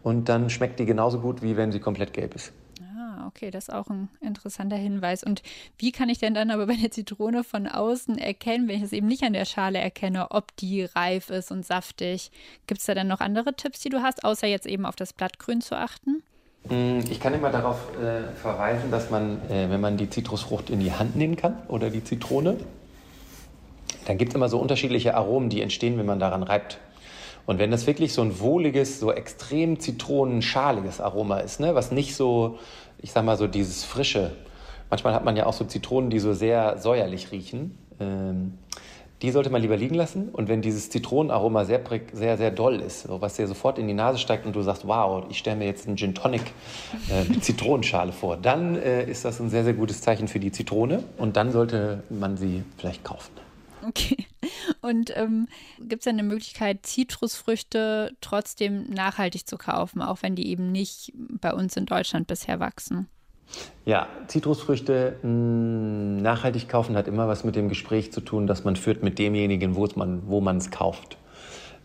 Und 0.03 0.29
dann 0.29 0.49
schmeckt 0.49 0.79
die 0.79 0.85
genauso 0.85 1.19
gut, 1.19 1.41
wie 1.41 1.57
wenn 1.57 1.71
sie 1.71 1.79
komplett 1.79 2.13
gelb 2.13 2.35
ist. 2.35 2.53
Okay, 3.27 3.51
das 3.51 3.67
ist 3.67 3.73
auch 3.73 3.89
ein 3.89 4.09
interessanter 4.21 4.75
Hinweis. 4.75 5.23
Und 5.23 5.41
wie 5.77 5.91
kann 5.91 6.09
ich 6.09 6.19
denn 6.19 6.33
dann 6.33 6.51
aber 6.51 6.67
bei 6.67 6.75
der 6.75 6.91
Zitrone 6.91 7.43
von 7.43 7.67
außen 7.67 8.17
erkennen, 8.17 8.67
wenn 8.67 8.77
ich 8.77 8.83
es 8.83 8.93
eben 8.93 9.07
nicht 9.07 9.23
an 9.23 9.33
der 9.33 9.45
Schale 9.45 9.79
erkenne, 9.79 10.31
ob 10.31 10.55
die 10.57 10.83
reif 10.83 11.29
ist 11.29 11.51
und 11.51 11.65
saftig? 11.65 12.31
Gibt 12.67 12.81
es 12.81 12.87
da 12.87 12.95
dann 12.95 13.07
noch 13.07 13.19
andere 13.19 13.55
Tipps, 13.55 13.79
die 13.79 13.89
du 13.89 14.01
hast, 14.01 14.23
außer 14.23 14.47
jetzt 14.47 14.65
eben 14.65 14.85
auf 14.85 14.95
das 14.95 15.13
Blattgrün 15.13 15.61
zu 15.61 15.75
achten? 15.77 16.23
Mm, 16.69 16.99
ich 17.09 17.19
kann 17.19 17.33
immer 17.33 17.49
darauf 17.49 17.77
äh, 17.97 18.33
verweisen, 18.35 18.91
dass 18.91 19.09
man, 19.09 19.41
äh, 19.49 19.69
wenn 19.69 19.81
man 19.81 19.97
die 19.97 20.09
Zitrusfrucht 20.09 20.69
in 20.69 20.79
die 20.79 20.91
Hand 20.91 21.15
nehmen 21.15 21.35
kann 21.35 21.57
oder 21.67 21.89
die 21.89 22.03
Zitrone, 22.03 22.57
dann 24.05 24.17
gibt 24.17 24.31
es 24.31 24.35
immer 24.35 24.49
so 24.49 24.59
unterschiedliche 24.59 25.15
Aromen, 25.15 25.49
die 25.49 25.61
entstehen, 25.61 25.97
wenn 25.97 26.05
man 26.05 26.19
daran 26.19 26.43
reibt. 26.43 26.79
Und 27.45 27.59
wenn 27.59 27.71
das 27.71 27.87
wirklich 27.87 28.13
so 28.13 28.21
ein 28.21 28.39
wohliges, 28.39 28.99
so 28.99 29.11
extrem 29.11 29.79
zitronenschaliges 29.79 31.01
Aroma 31.01 31.39
ist, 31.39 31.59
ne, 31.59 31.73
was 31.75 31.91
nicht 31.91 32.15
so, 32.15 32.59
ich 33.01 33.11
sag 33.11 33.25
mal 33.25 33.37
so 33.37 33.47
dieses 33.47 33.83
frische, 33.83 34.31
manchmal 34.89 35.13
hat 35.13 35.25
man 35.25 35.35
ja 35.35 35.45
auch 35.45 35.53
so 35.53 35.65
Zitronen, 35.65 36.09
die 36.09 36.19
so 36.19 36.33
sehr 36.33 36.77
säuerlich 36.77 37.31
riechen, 37.31 37.77
ähm, 37.99 38.57
die 39.21 39.29
sollte 39.29 39.51
man 39.51 39.61
lieber 39.61 39.77
liegen 39.77 39.95
lassen. 39.95 40.29
Und 40.29 40.47
wenn 40.47 40.61
dieses 40.61 40.89
Zitronenaroma 40.89 41.65
sehr, 41.65 41.81
sehr, 42.11 42.37
sehr 42.37 42.51
doll 42.51 42.79
ist, 42.79 43.05
was 43.07 43.35
dir 43.35 43.47
sofort 43.47 43.77
in 43.77 43.87
die 43.87 43.93
Nase 43.93 44.17
steigt 44.17 44.45
und 44.45 44.55
du 44.55 44.61
sagst, 44.63 44.87
wow, 44.87 45.25
ich 45.29 45.37
stelle 45.37 45.57
mir 45.57 45.65
jetzt 45.65 45.87
einen 45.87 45.95
Gin 45.95 46.15
Tonic 46.15 46.41
äh, 47.09 47.23
mit 47.29 47.43
Zitronenschale 47.43 48.11
vor, 48.11 48.37
dann 48.37 48.75
äh, 48.75 49.03
ist 49.03 49.23
das 49.23 49.39
ein 49.39 49.49
sehr, 49.49 49.63
sehr 49.63 49.73
gutes 49.73 50.01
Zeichen 50.01 50.27
für 50.27 50.39
die 50.39 50.51
Zitrone. 50.51 51.03
Und 51.17 51.37
dann 51.37 51.51
sollte 51.51 52.03
man 52.09 52.37
sie 52.37 52.63
vielleicht 52.77 53.03
kaufen. 53.03 53.31
Okay. 53.87 54.25
Und 54.81 55.15
ähm, 55.15 55.47
gibt 55.79 56.01
es 56.01 56.07
eine 56.07 56.23
Möglichkeit, 56.23 56.85
Zitrusfrüchte 56.85 58.15
trotzdem 58.21 58.89
nachhaltig 58.89 59.47
zu 59.47 59.57
kaufen, 59.57 60.01
auch 60.01 60.21
wenn 60.21 60.35
die 60.35 60.47
eben 60.47 60.71
nicht 60.71 61.13
bei 61.15 61.53
uns 61.53 61.77
in 61.77 61.85
Deutschland 61.85 62.27
bisher 62.27 62.59
wachsen? 62.59 63.07
Ja, 63.85 64.07
Zitrusfrüchte 64.27 65.17
mh, 65.21 65.23
hm, 65.23 66.17
nachhaltig 66.17 66.67
kaufen 66.69 66.95
hat 66.95 67.07
immer 67.07 67.27
was 67.27 67.43
mit 67.43 67.55
dem 67.55 67.69
Gespräch 67.69 68.11
zu 68.11 68.21
tun, 68.21 68.47
das 68.47 68.63
man 68.63 68.75
führt 68.75 69.03
mit 69.03 69.19
demjenigen, 69.19 69.75
man, 69.95 70.23
wo 70.27 70.41
man 70.41 70.57
es 70.57 70.71
kauft. 70.71 71.17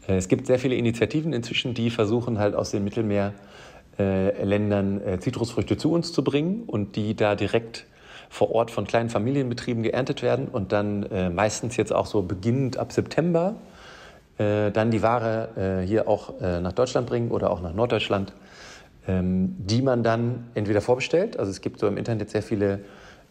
Äh, 0.07 0.17
es 0.17 0.29
gibt 0.29 0.47
sehr 0.47 0.59
viele 0.59 0.77
Initiativen 0.77 1.33
inzwischen, 1.33 1.75
die 1.75 1.91
versuchen 1.91 2.39
halt 2.39 2.55
aus 2.55 2.71
den 2.71 2.85
Mittelmeerländern 2.85 5.01
äh, 5.01 5.19
Zitrusfrüchte 5.21 5.77
zu 5.77 5.93
uns 5.93 6.13
zu 6.13 6.23
bringen 6.23 6.63
und 6.65 6.97
die 6.97 7.17
da 7.17 7.35
direkt 7.35 7.87
vor 8.29 8.53
Ort 8.55 8.71
von 8.71 8.87
kleinen 8.87 9.11
Familienbetrieben 9.11 9.83
geerntet 9.83 10.23
werden 10.23 10.49
und 10.49 10.73
dann 10.73 11.05
äh, 11.05 11.31
meistens 11.31 11.77
jetzt 11.77 11.93
auch 11.93 12.07
so 12.07 12.23
beginnend 12.23 12.77
ab 12.77 12.93
September 12.93 13.55
äh, 14.39 14.71
dann 14.71 14.91
die 14.91 15.03
Ware 15.03 15.83
äh, 15.83 15.87
hier 15.87 16.09
auch 16.09 16.41
äh, 16.41 16.61
nach 16.61 16.73
Deutschland 16.73 17.07
bringen 17.07 17.31
oder 17.31 17.51
auch 17.51 17.61
nach 17.61 17.73
Norddeutschland 17.73 18.33
ähm, 19.09 19.55
die 19.59 19.83
man 19.83 20.03
dann 20.03 20.49
entweder 20.55 20.81
vorbestellt, 20.81 21.39
also 21.39 21.51
es 21.51 21.61
gibt 21.61 21.79
so 21.79 21.87
im 21.87 21.97
Internet 21.97 22.31
sehr 22.31 22.43
viele 22.43 22.81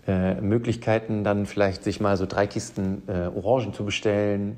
äh, 0.07 0.35
Möglichkeiten, 0.35 1.23
dann 1.23 1.45
vielleicht 1.45 1.83
sich 1.83 1.99
mal 1.99 2.15
so 2.15 2.25
drei 2.25 2.47
Kisten 2.47 3.03
äh, 3.07 3.27
Orangen 3.35 3.73
zu 3.73 3.83
bestellen. 3.85 4.57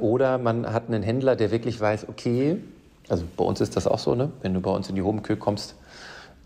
Oder 0.00 0.36
man 0.36 0.70
hat 0.70 0.88
einen 0.88 1.02
Händler, 1.02 1.36
der 1.36 1.50
wirklich 1.50 1.80
weiß, 1.80 2.08
okay, 2.08 2.58
also 3.08 3.24
bei 3.34 3.44
uns 3.44 3.62
ist 3.62 3.76
das 3.76 3.86
auch 3.86 3.98
so, 3.98 4.14
ne? 4.14 4.30
wenn 4.42 4.52
du 4.52 4.60
bei 4.60 4.70
uns 4.70 4.90
in 4.90 4.94
die 4.94 5.00
Homekö 5.00 5.36
kommst, 5.36 5.74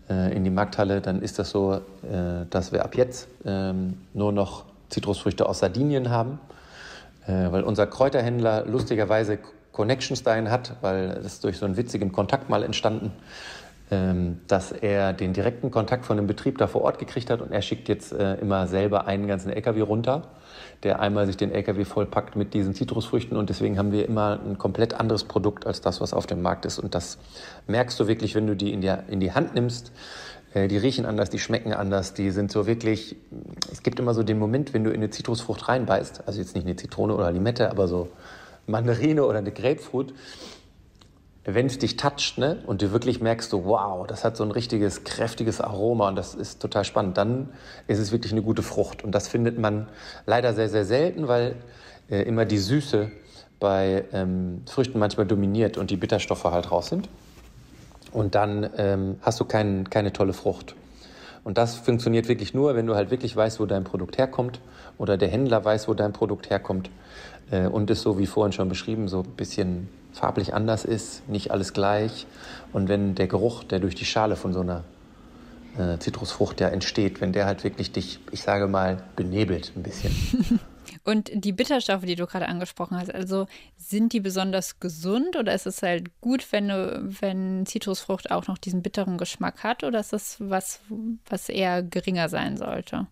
in 0.07 0.43
die 0.43 0.49
Markthalle, 0.49 1.01
dann 1.01 1.21
ist 1.21 1.39
das 1.39 1.49
so, 1.49 1.73
äh, 1.73 2.45
dass 2.49 2.71
wir 2.71 2.83
ab 2.83 2.95
jetzt 2.95 3.27
ähm, 3.45 3.97
nur 4.13 4.31
noch 4.31 4.65
Zitrusfrüchte 4.89 5.47
aus 5.49 5.59
Sardinien 5.59 6.09
haben, 6.09 6.39
äh, 7.25 7.51
weil 7.51 7.63
unser 7.63 7.87
Kräuterhändler 7.87 8.65
lustigerweise 8.65 9.39
Connections 9.71 10.23
dahin 10.23 10.51
hat, 10.51 10.75
weil 10.81 11.19
das 11.21 11.39
durch 11.39 11.57
so 11.57 11.65
einen 11.65 11.75
witzigen 11.75 12.11
Kontakt 12.11 12.49
mal 12.49 12.63
entstanden. 12.63 13.11
Ähm, 13.91 14.39
dass 14.47 14.71
er 14.71 15.13
den 15.13 15.33
direkten 15.33 15.69
Kontakt 15.69 16.05
von 16.05 16.17
dem 16.17 16.25
Betrieb 16.25 16.57
da 16.57 16.65
vor 16.65 16.81
Ort 16.81 16.97
gekriegt 16.97 17.29
hat 17.29 17.39
und 17.41 17.51
er 17.51 17.61
schickt 17.61 17.87
jetzt 17.87 18.13
äh, 18.13 18.33
immer 18.35 18.65
selber 18.65 19.05
einen 19.05 19.27
ganzen 19.27 19.51
LKW 19.51 19.81
runter, 19.81 20.23
der 20.83 20.99
einmal 20.99 21.25
sich 21.25 21.37
den 21.37 21.51
LKW 21.51 21.85
vollpackt 21.85 22.35
mit 22.35 22.53
diesen 22.53 22.73
Zitrusfrüchten 22.73 23.37
und 23.37 23.49
deswegen 23.49 23.77
haben 23.77 23.91
wir 23.91 24.07
immer 24.07 24.39
ein 24.45 24.57
komplett 24.57 24.93
anderes 24.93 25.23
Produkt 25.23 25.65
als 25.65 25.81
das, 25.81 26.01
was 26.01 26.13
auf 26.13 26.27
dem 26.27 26.41
Markt 26.41 26.65
ist 26.65 26.79
und 26.79 26.95
das 26.95 27.17
merkst 27.67 27.99
du 27.99 28.07
wirklich, 28.07 28.35
wenn 28.35 28.47
du 28.47 28.55
die 28.55 28.71
in 28.71 28.81
die, 28.81 28.93
in 29.07 29.19
die 29.19 29.31
Hand 29.31 29.55
nimmst. 29.55 29.91
Äh, 30.53 30.67
die 30.67 30.77
riechen 30.77 31.05
anders, 31.05 31.29
die 31.29 31.39
schmecken 31.39 31.73
anders, 31.73 32.13
die 32.13 32.31
sind 32.31 32.51
so 32.51 32.65
wirklich, 32.65 33.15
es 33.71 33.83
gibt 33.83 33.99
immer 33.99 34.13
so 34.13 34.23
den 34.23 34.39
Moment, 34.39 34.73
wenn 34.73 34.83
du 34.83 34.89
in 34.89 34.97
eine 34.97 35.09
Zitrusfrucht 35.09 35.67
reinbeißt, 35.67 36.27
also 36.27 36.39
jetzt 36.39 36.55
nicht 36.55 36.65
eine 36.65 36.75
Zitrone 36.75 37.13
oder 37.13 37.31
Limette, 37.31 37.69
aber 37.69 37.87
so 37.87 38.09
Mandarine 38.67 39.25
oder 39.25 39.39
eine 39.39 39.51
Grapefruit, 39.51 40.13
wenn 41.45 41.67
es 41.67 41.77
dich 41.77 41.95
toucht 41.95 42.39
ne, 42.39 42.57
und 42.65 42.81
du 42.81 42.91
wirklich 42.91 43.21
merkst, 43.21 43.51
so, 43.51 43.65
wow, 43.65 44.07
das 44.07 44.23
hat 44.23 44.35
so 44.35 44.43
ein 44.43 44.51
richtiges, 44.51 45.03
kräftiges 45.03 45.61
Aroma 45.61 46.07
und 46.09 46.15
das 46.15 46.33
ist 46.33 46.59
total 46.59 46.83
spannend, 46.83 47.17
dann 47.17 47.49
ist 47.87 47.99
es 47.99 48.11
wirklich 48.11 48.31
eine 48.31 48.41
gute 48.41 48.63
Frucht. 48.63 49.03
Und 49.03 49.13
das 49.13 49.27
findet 49.27 49.59
man 49.59 49.87
leider 50.25 50.53
sehr, 50.53 50.69
sehr 50.69 50.85
selten, 50.85 51.27
weil 51.27 51.55
äh, 52.09 52.23
immer 52.23 52.45
die 52.45 52.57
Süße 52.57 53.11
bei 53.59 54.05
ähm, 54.11 54.63
Früchten 54.65 54.97
manchmal 54.97 55.27
dominiert 55.27 55.77
und 55.77 55.91
die 55.91 55.97
Bitterstoffe 55.97 56.43
halt 56.45 56.71
raus 56.71 56.87
sind. 56.87 57.09
Und 58.11 58.33
dann 58.33 58.69
ähm, 58.77 59.17
hast 59.21 59.39
du 59.39 59.45
kein, 59.45 59.89
keine 59.89 60.13
tolle 60.13 60.33
Frucht. 60.33 60.75
Und 61.43 61.59
das 61.59 61.75
funktioniert 61.75 62.27
wirklich 62.27 62.55
nur, 62.55 62.75
wenn 62.75 62.87
du 62.87 62.95
halt 62.95 63.11
wirklich 63.11 63.35
weißt, 63.35 63.59
wo 63.59 63.67
dein 63.67 63.83
Produkt 63.83 64.17
herkommt 64.17 64.61
oder 64.97 65.15
der 65.15 65.27
Händler 65.27 65.63
weiß, 65.63 65.87
wo 65.87 65.93
dein 65.93 66.11
Produkt 66.11 66.49
herkommt 66.49 66.89
äh, 67.51 67.67
und 67.67 67.91
es 67.91 68.01
so 68.01 68.17
wie 68.17 68.25
vorhin 68.25 68.51
schon 68.51 68.67
beschrieben, 68.67 69.07
so 69.07 69.19
ein 69.19 69.29
bisschen 69.37 69.89
farblich 70.15 70.53
anders 70.53 70.85
ist, 70.85 71.27
nicht 71.29 71.51
alles 71.51 71.73
gleich. 71.73 72.25
Und 72.73 72.87
wenn 72.87 73.15
der 73.15 73.27
Geruch, 73.27 73.63
der 73.63 73.79
durch 73.79 73.95
die 73.95 74.05
Schale 74.05 74.35
von 74.35 74.53
so 74.53 74.61
einer 74.61 74.83
äh, 75.77 75.97
Zitrusfrucht 75.99 76.61
ja 76.61 76.69
entsteht, 76.69 77.21
wenn 77.21 77.33
der 77.33 77.45
halt 77.45 77.63
wirklich 77.63 77.91
dich, 77.91 78.19
ich 78.31 78.41
sage 78.41 78.67
mal, 78.67 79.03
benebelt 79.15 79.73
ein 79.75 79.83
bisschen. 79.83 80.59
Und 81.03 81.31
die 81.33 81.51
Bitterstoffe, 81.51 82.05
die 82.05 82.15
du 82.15 82.25
gerade 82.25 82.47
angesprochen 82.47 82.97
hast, 82.97 83.13
also 83.13 83.47
sind 83.77 84.13
die 84.13 84.19
besonders 84.19 84.79
gesund 84.79 85.35
oder 85.35 85.53
ist 85.53 85.67
es 85.67 85.81
halt 85.83 86.19
gut, 86.21 86.51
wenn, 86.51 86.69
wenn 86.69 87.65
Zitrusfrucht 87.65 88.31
auch 88.31 88.47
noch 88.47 88.57
diesen 88.57 88.81
bitteren 88.81 89.17
Geschmack 89.17 89.63
hat 89.63 89.83
oder 89.83 89.99
ist 89.99 90.13
das 90.13 90.37
was, 90.39 90.79
was 91.29 91.49
eher 91.49 91.83
geringer 91.83 92.29
sein 92.29 92.57
sollte? 92.57 93.07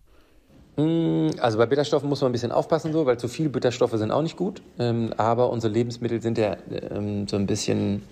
Mm, 0.76 1.28
also 1.38 1.58
bei 1.58 1.66
Bitterstoffen 1.66 2.08
muss 2.08 2.20
man 2.20 2.30
ein 2.30 2.32
bisschen 2.32 2.52
aufpassen, 2.52 2.92
so, 2.92 3.06
weil 3.06 3.18
zu 3.18 3.28
viele 3.28 3.48
Bitterstoffe 3.48 3.92
sind 3.92 4.10
auch 4.10 4.22
nicht 4.22 4.36
gut. 4.36 4.62
Ähm, 4.78 5.12
aber 5.16 5.50
unsere 5.50 5.72
Lebensmittel 5.72 6.20
sind 6.20 6.38
ja 6.38 6.56
ähm, 6.90 7.28
so 7.28 7.36
ein 7.36 7.46
bisschen, 7.46 8.02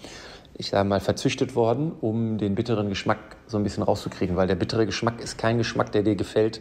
ich 0.57 0.71
sage 0.71 0.89
mal, 0.89 1.01
verzüchtet 1.01 1.57
worden, 1.57 1.93
um 2.01 2.39
den 2.39 2.55
bitteren 2.55 2.89
Geschmack 2.89 3.19
so 3.47 3.57
ein 3.57 3.65
bisschen 3.65 3.83
rauszukriegen. 3.83 4.37
Weil 4.37 4.47
der 4.47 4.55
bittere 4.55 4.87
Geschmack 4.87 5.21
ist 5.21 5.39
kein 5.39 5.59
Geschmack, 5.59 5.93
der 5.93 6.03
dir 6.03 6.15
gefällt, 6.15 6.61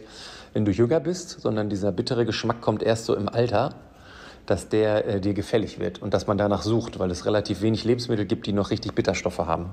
wenn 0.52 0.64
du 0.64 0.72
jünger 0.72 1.00
bist, 1.00 1.40
sondern 1.40 1.70
dieser 1.70 1.92
bittere 1.92 2.26
Geschmack 2.26 2.60
kommt 2.60 2.82
erst 2.82 3.04
so 3.06 3.14
im 3.14 3.28
Alter, 3.28 3.70
dass 4.46 4.68
der 4.68 5.06
äh, 5.06 5.20
dir 5.20 5.34
gefällig 5.34 5.78
wird 5.78 6.02
und 6.02 6.12
dass 6.14 6.26
man 6.26 6.36
danach 6.36 6.62
sucht, 6.62 6.98
weil 6.98 7.12
es 7.12 7.26
relativ 7.26 7.62
wenig 7.62 7.84
Lebensmittel 7.84 8.26
gibt, 8.26 8.46
die 8.46 8.52
noch 8.52 8.70
richtig 8.70 8.94
Bitterstoffe 8.94 9.38
haben. 9.38 9.70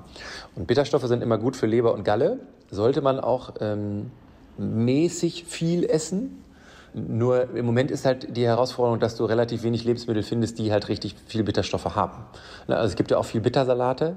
Und 0.54 0.68
Bitterstoffe 0.68 1.06
sind 1.06 1.24
immer 1.24 1.38
gut 1.38 1.56
für 1.56 1.66
Leber 1.66 1.92
und 1.92 2.04
Galle. 2.04 2.38
Sollte 2.70 3.02
man 3.02 3.18
auch 3.18 3.54
ähm, 3.60 4.12
mäßig 4.58 5.44
viel 5.46 5.84
essen. 5.84 6.44
Nur 6.92 7.54
im 7.54 7.66
Moment 7.66 7.90
ist 7.90 8.04
halt 8.04 8.36
die 8.36 8.44
Herausforderung, 8.44 8.98
dass 8.98 9.16
du 9.16 9.24
relativ 9.24 9.62
wenig 9.62 9.84
Lebensmittel 9.84 10.22
findest, 10.22 10.58
die 10.58 10.72
halt 10.72 10.88
richtig 10.88 11.14
viel 11.26 11.44
Bitterstoffe 11.44 11.94
haben. 11.94 12.24
Also 12.66 12.88
es 12.88 12.96
gibt 12.96 13.10
ja 13.10 13.18
auch 13.18 13.24
viel 13.24 13.40
Bittersalate. 13.40 14.16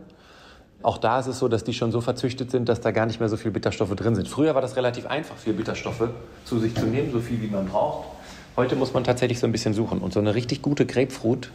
Auch 0.82 0.98
da 0.98 1.20
ist 1.20 1.28
es 1.28 1.40
so, 1.40 1.48
dass 1.48 1.64
die 1.64 1.74
schon 1.74 1.92
so 1.92 2.02
verzüchtet 2.02 2.52
sind, 2.52 2.68
dass 2.68 2.82
da 2.82 2.92
gar 2.92 3.06
nicht 3.06 3.20
mehr 3.20 3.30
so 3.30 3.38
viel 3.38 3.52
Bitterstoffe 3.52 3.96
drin 3.96 4.16
sind. 4.16 4.28
Früher 4.28 4.54
war 4.54 4.62
das 4.62 4.76
relativ 4.76 5.06
einfach, 5.06 5.38
viel 5.38 5.54
Bitterstoffe 5.54 6.10
zu 6.46 6.60
sich 6.60 6.76
zu 6.76 6.86
nehmen, 6.86 7.12
so 7.12 7.22
viel 7.22 7.42
wie 7.42 7.48
man 7.48 7.68
braucht. 7.68 8.08
Heute 8.56 8.76
muss 8.76 8.94
man 8.94 9.04
tatsächlich 9.04 9.40
so 9.40 9.48
ein 9.48 9.52
bisschen 9.52 9.74
suchen. 9.74 10.00
Und 10.00 10.14
so 10.14 10.20
eine 10.20 10.36
richtig 10.36 10.62
gute 10.62 10.86
Grapefruit, 10.86 11.52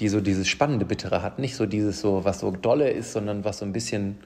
die 0.00 0.08
so 0.08 0.20
dieses 0.20 0.48
spannende 0.48 0.84
Bittere 0.84 1.22
hat, 1.22 1.38
nicht 1.38 1.54
so 1.54 1.64
dieses 1.64 2.00
so, 2.00 2.24
was 2.24 2.40
so 2.40 2.50
dolle 2.50 2.90
ist, 2.90 3.12
sondern 3.12 3.44
was 3.44 3.58
so 3.58 3.64
ein 3.64 3.72
bisschen 3.72 4.18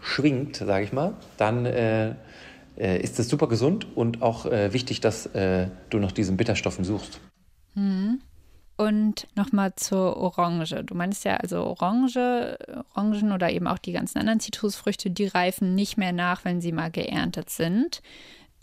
schwingt, 0.00 0.56
sage 0.56 0.84
ich 0.84 0.92
mal, 0.92 1.12
dann 1.36 1.66
äh, 1.66 2.14
äh, 2.80 3.00
ist 3.00 3.18
es 3.20 3.28
super 3.28 3.46
gesund 3.46 3.86
und 3.94 4.22
auch 4.22 4.46
äh, 4.46 4.72
wichtig, 4.72 5.00
dass 5.00 5.26
äh, 5.26 5.68
du 5.90 5.98
nach 5.98 6.12
diesen 6.12 6.36
Bitterstoffen 6.36 6.84
suchst. 6.84 7.20
Mhm. 7.74 8.20
Und 8.76 9.26
nochmal 9.36 9.74
zur 9.76 10.16
Orange. 10.16 10.82
Du 10.84 10.94
meinst 10.94 11.24
ja, 11.26 11.36
also 11.36 11.62
Orange, 11.64 12.56
Orangen 12.94 13.32
oder 13.32 13.50
eben 13.50 13.66
auch 13.66 13.76
die 13.76 13.92
ganzen 13.92 14.18
anderen 14.18 14.40
Zitrusfrüchte, 14.40 15.10
die 15.10 15.26
reifen 15.26 15.74
nicht 15.74 15.98
mehr 15.98 16.12
nach, 16.12 16.46
wenn 16.46 16.62
sie 16.62 16.72
mal 16.72 16.90
geerntet 16.90 17.50
sind. 17.50 18.00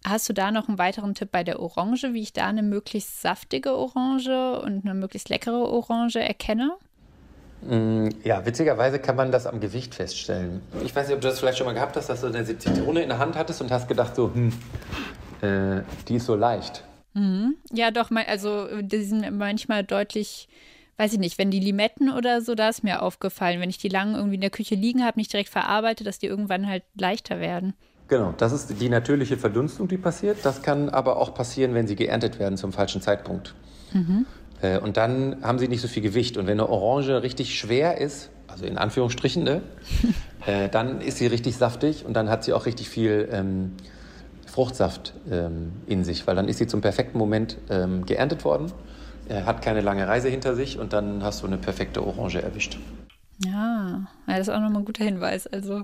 Hast 0.03 0.27
du 0.27 0.33
da 0.33 0.51
noch 0.51 0.69
einen 0.69 0.79
weiteren 0.79 1.13
Tipp 1.13 1.29
bei 1.31 1.43
der 1.43 1.59
Orange, 1.59 2.13
wie 2.13 2.21
ich 2.21 2.33
da 2.33 2.47
eine 2.47 2.63
möglichst 2.63 3.21
saftige 3.21 3.75
Orange 3.75 4.59
und 4.61 4.85
eine 4.85 4.95
möglichst 4.95 5.29
leckere 5.29 5.69
Orange 5.69 6.19
erkenne? 6.19 6.77
Mm, 7.61 8.09
ja, 8.23 8.45
witzigerweise 8.45 8.99
kann 8.99 9.15
man 9.15 9.31
das 9.31 9.47
am 9.47 9.59
Gewicht 9.59 9.95
feststellen. 9.95 10.61
Ich 10.83 10.95
weiß 10.95 11.07
nicht, 11.07 11.15
ob 11.15 11.21
du 11.21 11.27
das 11.27 11.39
vielleicht 11.39 11.57
schon 11.57 11.65
mal 11.65 11.73
gehabt 11.73 11.95
hast, 11.95 12.09
dass 12.09 12.21
du 12.21 12.27
eine 12.27 12.45
Zitrone 12.45 13.01
in 13.01 13.09
der 13.09 13.19
Hand 13.19 13.35
hattest 13.35 13.61
und 13.61 13.71
hast 13.71 13.87
gedacht, 13.87 14.15
so, 14.15 14.31
hm, 14.33 14.53
äh, 15.41 15.81
die 16.07 16.15
ist 16.15 16.25
so 16.25 16.35
leicht. 16.35 16.83
Mhm. 17.13 17.55
Ja, 17.71 17.91
doch, 17.91 18.11
also 18.11 18.67
die 18.81 19.03
sind 19.03 19.37
manchmal 19.37 19.83
deutlich, 19.83 20.47
weiß 20.97 21.13
ich 21.13 21.19
nicht, 21.19 21.39
wenn 21.39 21.49
die 21.49 21.59
Limetten 21.59 22.11
oder 22.11 22.41
so, 22.41 22.53
da 22.53 22.69
ist 22.69 22.83
mir 22.83 23.01
aufgefallen, 23.01 23.59
wenn 23.59 23.71
ich 23.71 23.79
die 23.79 23.89
lange 23.89 24.17
irgendwie 24.17 24.35
in 24.35 24.41
der 24.41 24.51
Küche 24.51 24.75
liegen 24.75 25.03
habe, 25.03 25.19
nicht 25.19 25.33
direkt 25.33 25.49
verarbeitet, 25.49 26.05
dass 26.05 26.19
die 26.19 26.27
irgendwann 26.27 26.67
halt 26.67 26.83
leichter 26.95 27.39
werden. 27.39 27.73
Genau, 28.07 28.33
das 28.37 28.53
ist 28.53 28.79
die 28.79 28.89
natürliche 28.89 29.35
Verdunstung, 29.35 29.87
die 29.87 29.97
passiert. 29.97 30.37
Das 30.43 30.61
kann 30.61 30.89
aber 30.89 31.17
auch 31.17 31.33
passieren, 31.33 31.73
wenn 31.73 31.87
sie 31.87 31.95
geerntet 31.95 32.39
werden 32.39 32.57
zum 32.57 32.71
falschen 32.71 33.01
Zeitpunkt. 33.01 33.53
Mhm. 33.93 34.25
Äh, 34.61 34.79
und 34.79 34.97
dann 34.97 35.37
haben 35.41 35.59
sie 35.59 35.67
nicht 35.67 35.81
so 35.81 35.87
viel 35.87 36.03
Gewicht. 36.03 36.37
Und 36.37 36.47
wenn 36.47 36.59
eine 36.59 36.69
Orange 36.69 37.21
richtig 37.21 37.57
schwer 37.57 37.99
ist, 37.99 38.29
also 38.47 38.65
in 38.65 38.77
Anführungsstrichen, 38.77 39.43
ne, 39.43 39.61
äh, 40.45 40.69
dann 40.69 41.01
ist 41.01 41.17
sie 41.17 41.27
richtig 41.27 41.57
saftig 41.57 42.05
und 42.05 42.13
dann 42.13 42.29
hat 42.29 42.43
sie 42.43 42.53
auch 42.53 42.65
richtig 42.65 42.89
viel 42.89 43.29
ähm, 43.31 43.73
Fruchtsaft 44.45 45.13
ähm, 45.29 45.73
in 45.85 46.03
sich, 46.03 46.25
weil 46.25 46.35
dann 46.35 46.47
ist 46.47 46.57
sie 46.57 46.67
zum 46.67 46.81
perfekten 46.81 47.17
Moment 47.17 47.57
ähm, 47.69 48.05
geerntet 48.05 48.43
worden, 48.43 48.71
äh, 49.29 49.43
hat 49.43 49.61
keine 49.61 49.81
lange 49.81 50.07
Reise 50.07 50.29
hinter 50.29 50.55
sich 50.55 50.79
und 50.79 50.93
dann 50.93 51.23
hast 51.23 51.43
du 51.43 51.47
eine 51.47 51.57
perfekte 51.57 52.05
Orange 52.05 52.41
erwischt. 52.41 52.79
Ja, 53.45 54.07
das 54.25 54.47
ist 54.47 54.49
auch 54.49 54.59
nochmal 54.59 54.81
ein 54.81 54.85
guter 54.85 55.03
Hinweis. 55.03 55.45
Also, 55.45 55.83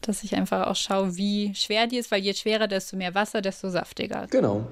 dass 0.00 0.22
ich 0.24 0.34
einfach 0.34 0.66
auch 0.66 0.76
schaue, 0.76 1.16
wie 1.16 1.54
schwer 1.54 1.86
die 1.86 1.98
ist, 1.98 2.10
weil 2.10 2.22
je 2.22 2.32
schwerer, 2.32 2.68
desto 2.68 2.96
mehr 2.96 3.14
Wasser, 3.14 3.42
desto 3.42 3.68
saftiger. 3.68 4.26
Genau. 4.30 4.66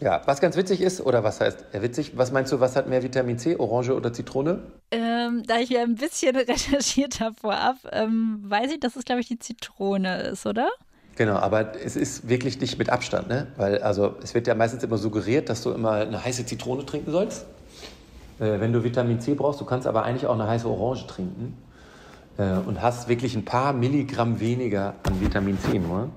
Ja, 0.00 0.20
was 0.26 0.40
ganz 0.40 0.56
witzig 0.56 0.82
ist, 0.82 1.00
oder 1.00 1.24
was 1.24 1.40
heißt 1.40 1.66
ja, 1.72 1.82
witzig, 1.82 2.12
was 2.16 2.30
meinst 2.30 2.52
du, 2.52 2.60
was 2.60 2.76
hat 2.76 2.86
mehr 2.88 3.02
Vitamin 3.02 3.38
C, 3.38 3.56
Orange 3.56 3.94
oder 3.94 4.12
Zitrone? 4.12 4.60
Ähm, 4.90 5.42
da 5.46 5.58
ich 5.58 5.70
ja 5.70 5.82
ein 5.82 5.94
bisschen 5.94 6.36
recherchiert 6.36 7.20
habe 7.20 7.34
vorab, 7.34 7.76
ähm, 7.92 8.40
weiß 8.42 8.72
ich, 8.72 8.80
dass 8.80 8.96
es, 8.96 9.04
glaube 9.04 9.22
ich, 9.22 9.28
die 9.28 9.38
Zitrone 9.38 10.22
ist, 10.22 10.44
oder? 10.44 10.68
Genau, 11.16 11.36
aber 11.36 11.74
es 11.82 11.96
ist 11.96 12.28
wirklich 12.28 12.60
nicht 12.60 12.78
mit 12.78 12.90
Abstand, 12.90 13.28
ne? 13.28 13.46
Weil 13.56 13.78
also 13.78 14.16
es 14.22 14.34
wird 14.34 14.46
ja 14.46 14.54
meistens 14.54 14.82
immer 14.82 14.98
suggeriert, 14.98 15.48
dass 15.48 15.62
du 15.62 15.72
immer 15.72 15.92
eine 15.92 16.22
heiße 16.22 16.44
Zitrone 16.44 16.84
trinken 16.84 17.10
sollst. 17.10 17.46
Äh, 18.38 18.60
wenn 18.60 18.74
du 18.74 18.84
Vitamin 18.84 19.18
C 19.20 19.32
brauchst, 19.32 19.62
du 19.62 19.64
kannst 19.64 19.86
aber 19.86 20.04
eigentlich 20.04 20.26
auch 20.26 20.34
eine 20.34 20.46
heiße 20.46 20.68
Orange 20.68 21.06
trinken 21.06 21.56
äh, 22.36 22.58
und 22.58 22.82
hast 22.82 23.08
wirklich 23.08 23.34
ein 23.34 23.46
paar 23.46 23.72
Milligramm 23.72 24.40
weniger 24.40 24.94
an 25.04 25.18
Vitamin 25.22 25.58
C 25.58 25.78
nur. 25.78 26.10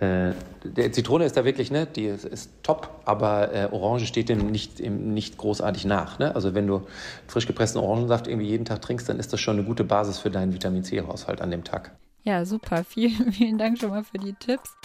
Äh, 0.00 0.32
der 0.64 0.92
Zitrone 0.92 1.24
ist 1.24 1.36
da 1.36 1.44
wirklich, 1.46 1.70
ne, 1.70 1.86
die 1.86 2.04
ist, 2.04 2.24
ist 2.24 2.50
top, 2.62 2.90
aber 3.06 3.54
äh, 3.54 3.68
Orange 3.70 4.06
steht 4.06 4.28
dem 4.28 4.50
nicht, 4.50 4.78
dem 4.78 5.14
nicht 5.14 5.38
großartig 5.38 5.86
nach. 5.86 6.18
Ne? 6.18 6.34
Also 6.34 6.54
wenn 6.54 6.66
du 6.66 6.82
frisch 7.26 7.46
gepressten 7.46 7.80
Orangensaft 7.80 8.26
irgendwie 8.26 8.48
jeden 8.48 8.66
Tag 8.66 8.82
trinkst, 8.82 9.08
dann 9.08 9.18
ist 9.18 9.32
das 9.32 9.40
schon 9.40 9.56
eine 9.56 9.66
gute 9.66 9.84
Basis 9.84 10.18
für 10.18 10.30
deinen 10.30 10.52
Vitamin 10.52 10.84
C-Haushalt 10.84 11.40
an 11.40 11.50
dem 11.50 11.64
Tag. 11.64 11.92
Ja, 12.24 12.44
super. 12.44 12.84
Vielen, 12.88 13.32
vielen 13.32 13.56
Dank 13.56 13.78
schon 13.78 13.90
mal 13.90 14.04
für 14.04 14.18
die 14.18 14.34
Tipps. 14.34 14.76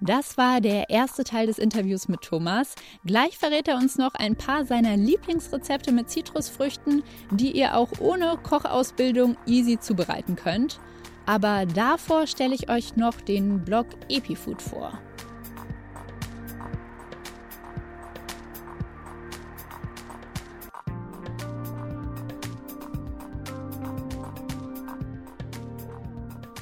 Das 0.00 0.36
war 0.36 0.60
der 0.60 0.90
erste 0.90 1.24
Teil 1.24 1.46
des 1.46 1.58
Interviews 1.58 2.06
mit 2.06 2.20
Thomas. 2.20 2.74
Gleich 3.04 3.38
verrät 3.38 3.66
er 3.66 3.76
uns 3.76 3.96
noch 3.96 4.14
ein 4.14 4.36
paar 4.36 4.66
seiner 4.66 4.96
Lieblingsrezepte 4.96 5.90
mit 5.90 6.10
Zitrusfrüchten, 6.10 7.02
die 7.30 7.52
ihr 7.52 7.76
auch 7.76 7.88
ohne 7.98 8.36
Kochausbildung 8.42 9.36
easy 9.46 9.80
zubereiten 9.80 10.36
könnt. 10.36 10.80
Aber 11.26 11.66
davor 11.66 12.28
stelle 12.28 12.54
ich 12.54 12.70
euch 12.70 12.96
noch 12.96 13.20
den 13.20 13.64
Blog 13.64 13.86
Epifood 14.08 14.62
vor. 14.62 14.92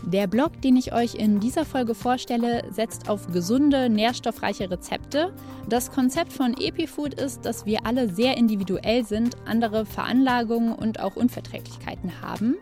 Der 0.07 0.27
Blog, 0.29 0.63
den 0.63 0.77
ich 0.77 0.93
euch 0.93 1.15
in 1.17 1.41
dieser 1.41 1.65
Folge 1.65 1.95
vorstelle, 1.95 2.63
setzt 2.71 3.09
auf 3.09 3.27
gesunde, 3.33 3.89
nährstoffreiche 3.89 4.71
Rezepte. 4.71 5.35
Das 5.69 5.91
Konzept 5.91 6.33
von 6.33 6.55
EpiFood 6.57 7.15
ist, 7.15 7.45
dass 7.45 7.67
wir 7.67 7.85
alle 7.85 8.09
sehr 8.09 8.37
individuell 8.37 9.05
sind, 9.05 9.35
andere 9.45 9.85
Veranlagungen 9.85 10.75
und 10.75 11.01
auch 11.01 11.17
Unverträglichkeiten 11.17 12.23
haben 12.23 12.57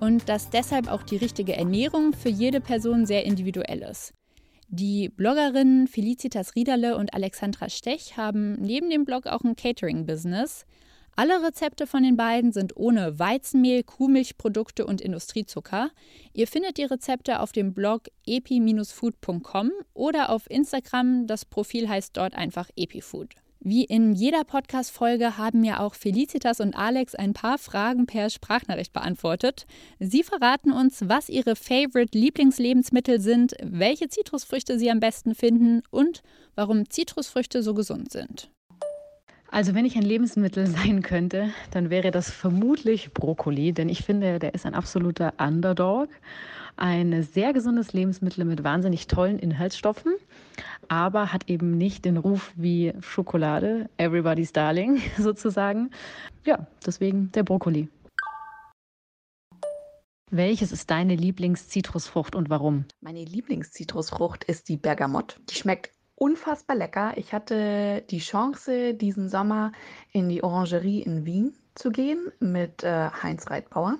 und 0.00 0.28
dass 0.28 0.50
deshalb 0.50 0.90
auch 0.90 1.02
die 1.02 1.16
richtige 1.16 1.56
Ernährung 1.56 2.12
für 2.12 2.28
jede 2.28 2.60
Person 2.60 3.06
sehr 3.06 3.24
individuell 3.24 3.82
ist. 3.82 4.12
Die 4.68 5.08
Bloggerinnen 5.08 5.86
Felicitas 5.86 6.54
Riederle 6.56 6.96
und 6.96 7.14
Alexandra 7.14 7.68
Stech 7.68 8.16
haben 8.16 8.54
neben 8.54 8.90
dem 8.90 9.04
Blog 9.04 9.26
auch 9.26 9.42
ein 9.42 9.56
Catering-Business. 9.56 10.66
Alle 11.16 11.44
Rezepte 11.44 11.86
von 11.86 12.02
den 12.02 12.16
beiden 12.16 12.52
sind 12.52 12.76
ohne 12.76 13.18
Weizenmehl, 13.18 13.84
Kuhmilchprodukte 13.84 14.84
und 14.84 15.00
Industriezucker. 15.00 15.90
Ihr 16.32 16.48
findet 16.48 16.76
die 16.76 16.84
Rezepte 16.84 17.38
auf 17.38 17.52
dem 17.52 17.72
Blog 17.72 18.08
epi-food.com 18.26 19.70
oder 19.92 20.30
auf 20.30 20.50
Instagram. 20.50 21.28
Das 21.28 21.44
Profil 21.44 21.88
heißt 21.88 22.16
dort 22.16 22.34
einfach 22.34 22.68
epifood. 22.76 23.34
Wie 23.66 23.84
in 23.84 24.12
jeder 24.12 24.44
Podcast-Folge 24.44 25.38
haben 25.38 25.62
mir 25.62 25.80
auch 25.80 25.94
Felicitas 25.94 26.60
und 26.60 26.76
Alex 26.76 27.14
ein 27.14 27.32
paar 27.32 27.56
Fragen 27.56 28.04
per 28.04 28.28
Sprachnachricht 28.28 28.92
beantwortet. 28.92 29.64
Sie 29.98 30.22
verraten 30.22 30.70
uns, 30.70 31.08
was 31.08 31.30
ihre 31.30 31.56
Favorite 31.56 32.16
Lieblingslebensmittel 32.16 33.22
sind, 33.22 33.54
welche 33.62 34.10
Zitrusfrüchte 34.10 34.78
sie 34.78 34.90
am 34.90 35.00
besten 35.00 35.34
finden 35.34 35.80
und 35.90 36.22
warum 36.54 36.90
Zitrusfrüchte 36.90 37.62
so 37.62 37.72
gesund 37.72 38.12
sind. 38.12 38.50
Also 39.50 39.74
wenn 39.74 39.86
ich 39.86 39.96
ein 39.96 40.02
Lebensmittel 40.02 40.66
sein 40.84 41.00
könnte, 41.00 41.48
dann 41.70 41.88
wäre 41.88 42.10
das 42.10 42.30
vermutlich 42.30 43.14
Brokkoli, 43.14 43.72
denn 43.72 43.88
ich 43.88 44.02
finde, 44.02 44.40
der 44.40 44.52
ist 44.52 44.66
ein 44.66 44.74
absoluter 44.74 45.32
Underdog. 45.38 46.10
Ein 46.76 47.22
sehr 47.22 47.54
gesundes 47.54 47.94
Lebensmittel 47.94 48.44
mit 48.44 48.62
wahnsinnig 48.62 49.06
tollen 49.06 49.38
Inhaltsstoffen, 49.38 50.12
aber 50.88 51.32
hat 51.32 51.48
eben 51.48 51.76
nicht 51.76 52.04
den 52.04 52.16
Ruf 52.16 52.52
wie 52.56 52.92
Schokolade, 53.00 53.88
everybody's 53.96 54.52
darling 54.52 55.00
sozusagen. 55.18 55.90
Ja, 56.44 56.66
deswegen 56.84 57.30
der 57.32 57.42
Brokkoli. 57.42 57.88
Welches 60.30 60.72
ist 60.72 60.90
deine 60.90 61.14
Lieblingszitrusfrucht 61.14 62.34
und 62.34 62.50
warum? 62.50 62.86
Meine 63.00 63.24
Lieblingszitrusfrucht 63.24 64.44
ist 64.44 64.68
die 64.68 64.76
Bergamott. 64.76 65.38
Die 65.48 65.54
schmeckt 65.54 65.92
unfassbar 66.16 66.76
lecker. 66.76 67.12
Ich 67.16 67.32
hatte 67.32 68.02
die 68.10 68.18
Chance, 68.18 68.94
diesen 68.94 69.28
Sommer 69.28 69.72
in 70.10 70.28
die 70.28 70.42
Orangerie 70.42 71.02
in 71.02 71.24
Wien 71.24 71.54
zu 71.74 71.90
gehen 71.90 72.32
mit 72.40 72.82
äh, 72.82 73.10
Heinz 73.10 73.50
Reitbauer, 73.50 73.98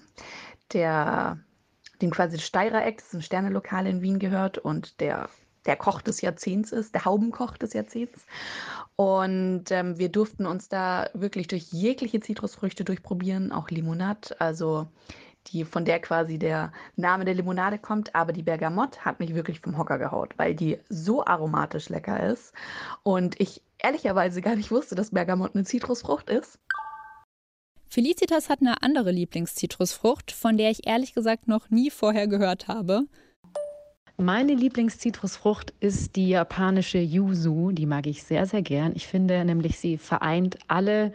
der 0.73 1.39
dem 2.03 2.11
quasi 2.11 2.39
Steirer 2.39 2.85
Eck, 2.85 2.99
das 2.99 3.09
ist 3.09 3.15
ein 3.15 3.23
Sternelokal 3.23 3.87
in 3.87 4.03
Wien 4.03 4.19
gehört 4.19 4.59
und 4.59 5.01
der 5.01 5.29
der 5.67 5.77
Koch 5.77 6.01
des 6.01 6.21
Jahrzehnts 6.21 6.73
ist, 6.73 6.95
der 6.95 7.05
Haubenkoch 7.05 7.57
des 7.57 7.73
Jahrzehnts. 7.73 8.27
Und 8.97 9.71
ähm, 9.71 9.99
wir 9.99 10.09
durften 10.09 10.47
uns 10.47 10.69
da 10.69 11.09
wirklich 11.15 11.49
durch 11.49 11.73
jegliche 11.73 12.21
Zitrusfrüchte 12.21 12.85
durchprobieren, 12.85 13.53
auch 13.53 13.71
Limonade. 13.71 14.41
Also 14.41 14.87
die, 15.49 15.65
von 15.65 15.85
der 15.85 16.01
quasi 16.01 16.39
der 16.39 16.73
Name 16.97 17.25
der 17.25 17.35
Limonade 17.35 17.79
kommt, 17.79 18.15
aber 18.15 18.33
die 18.33 18.43
Bergamott 18.43 19.05
hat 19.05 19.21
mich 19.21 19.35
wirklich 19.35 19.61
vom 19.61 19.77
Hocker 19.77 19.99
gehaut, 19.99 20.35
weil 20.37 20.55
die 20.55 20.79
so 20.89 21.25
aromatisch 21.25 21.89
lecker 21.89 22.31
ist 22.31 22.55
und 23.03 23.39
ich 23.41 23.63
ehrlicherweise 23.79 24.41
gar 24.41 24.57
nicht 24.57 24.71
wusste, 24.71 24.95
dass 24.95 25.11
Bergamott 25.11 25.55
eine 25.55 25.65
Zitrusfrucht 25.65 26.31
ist. 26.31 26.59
Felicitas 27.89 28.49
hat 28.49 28.61
eine 28.61 28.83
andere 28.83 29.13
Lieblingszitrusfrucht, 29.13 30.33
von 30.33 30.57
der 30.57 30.71
ich 30.71 30.87
ehrlich 30.87 31.15
gesagt 31.15 31.47
noch 31.47 31.71
nie 31.71 31.91
vorher 31.91 32.27
gehört 32.27 32.67
habe. 32.67 33.05
Meine 34.17 34.55
Lieblingszitrusfrucht 34.55 35.75
ist 35.81 36.15
die 36.15 36.29
japanische 36.29 36.99
Yuzu. 36.99 37.73
Die 37.73 37.85
mag 37.85 38.07
ich 38.07 38.23
sehr, 38.23 38.47
sehr 38.47 38.63
gern. 38.63 38.93
Ich 38.95 39.09
finde 39.09 39.45
nämlich, 39.45 39.77
sie 39.79 39.99
vereint 39.99 40.57
alle 40.69 41.13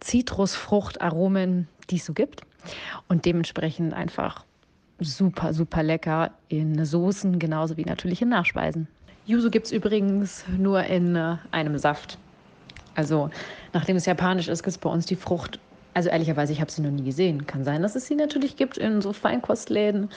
Zitrusfruchtaromen, 0.00 1.68
die 1.88 1.96
es 1.96 2.04
so 2.04 2.12
gibt 2.12 2.42
und 3.08 3.24
dementsprechend 3.24 3.94
einfach 3.94 4.44
super, 5.00 5.54
super 5.54 5.82
lecker 5.82 6.32
in 6.48 6.84
Soßen, 6.84 7.38
genauso 7.38 7.78
wie 7.78 7.84
natürlich 7.84 8.20
in 8.20 8.28
Nachspeisen. 8.28 8.88
Yuzu 9.24 9.50
gibt 9.50 9.66
es 9.66 9.72
übrigens 9.72 10.44
nur 10.58 10.84
in 10.84 11.16
äh, 11.16 11.36
einem 11.50 11.78
Saft. 11.78 12.18
Also, 12.94 13.30
nachdem 13.72 13.96
es 13.96 14.04
japanisch 14.04 14.48
ist, 14.48 14.62
gibt 14.62 14.72
es 14.72 14.78
bei 14.78 14.90
uns 14.90 15.06
die 15.06 15.16
Frucht. 15.16 15.58
Also, 15.94 16.10
ehrlicherweise, 16.10 16.52
ich 16.52 16.60
habe 16.60 16.70
sie 16.70 16.82
noch 16.82 16.90
nie 16.90 17.04
gesehen. 17.04 17.46
Kann 17.46 17.64
sein, 17.64 17.80
dass 17.80 17.96
es 17.96 18.06
sie 18.06 18.16
natürlich 18.16 18.56
gibt 18.56 18.76
in 18.76 19.00
so 19.00 19.14
Feinkostläden. 19.14 20.10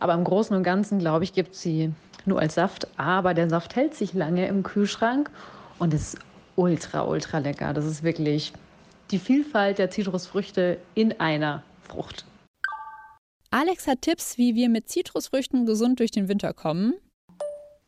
Aber 0.00 0.14
im 0.14 0.24
Großen 0.24 0.56
und 0.56 0.62
Ganzen, 0.62 0.98
glaube 0.98 1.24
ich, 1.24 1.32
gibt 1.32 1.54
es 1.54 1.60
sie 1.60 1.92
nur 2.24 2.40
als 2.40 2.54
Saft. 2.54 2.88
Aber 2.98 3.34
der 3.34 3.48
Saft 3.48 3.76
hält 3.76 3.94
sich 3.94 4.14
lange 4.14 4.48
im 4.48 4.62
Kühlschrank 4.62 5.30
und 5.78 5.94
ist 5.94 6.18
ultra, 6.56 7.02
ultra 7.02 7.38
lecker. 7.38 7.72
Das 7.72 7.84
ist 7.84 8.02
wirklich 8.02 8.52
die 9.10 9.18
Vielfalt 9.18 9.78
der 9.78 9.90
Zitrusfrüchte 9.90 10.78
in 10.94 11.20
einer 11.20 11.62
Frucht. 11.82 12.24
Alex 13.50 13.86
hat 13.86 14.02
Tipps, 14.02 14.38
wie 14.38 14.54
wir 14.54 14.68
mit 14.68 14.88
Zitrusfrüchten 14.88 15.66
gesund 15.66 16.00
durch 16.00 16.12
den 16.12 16.28
Winter 16.28 16.54
kommen. 16.54 16.94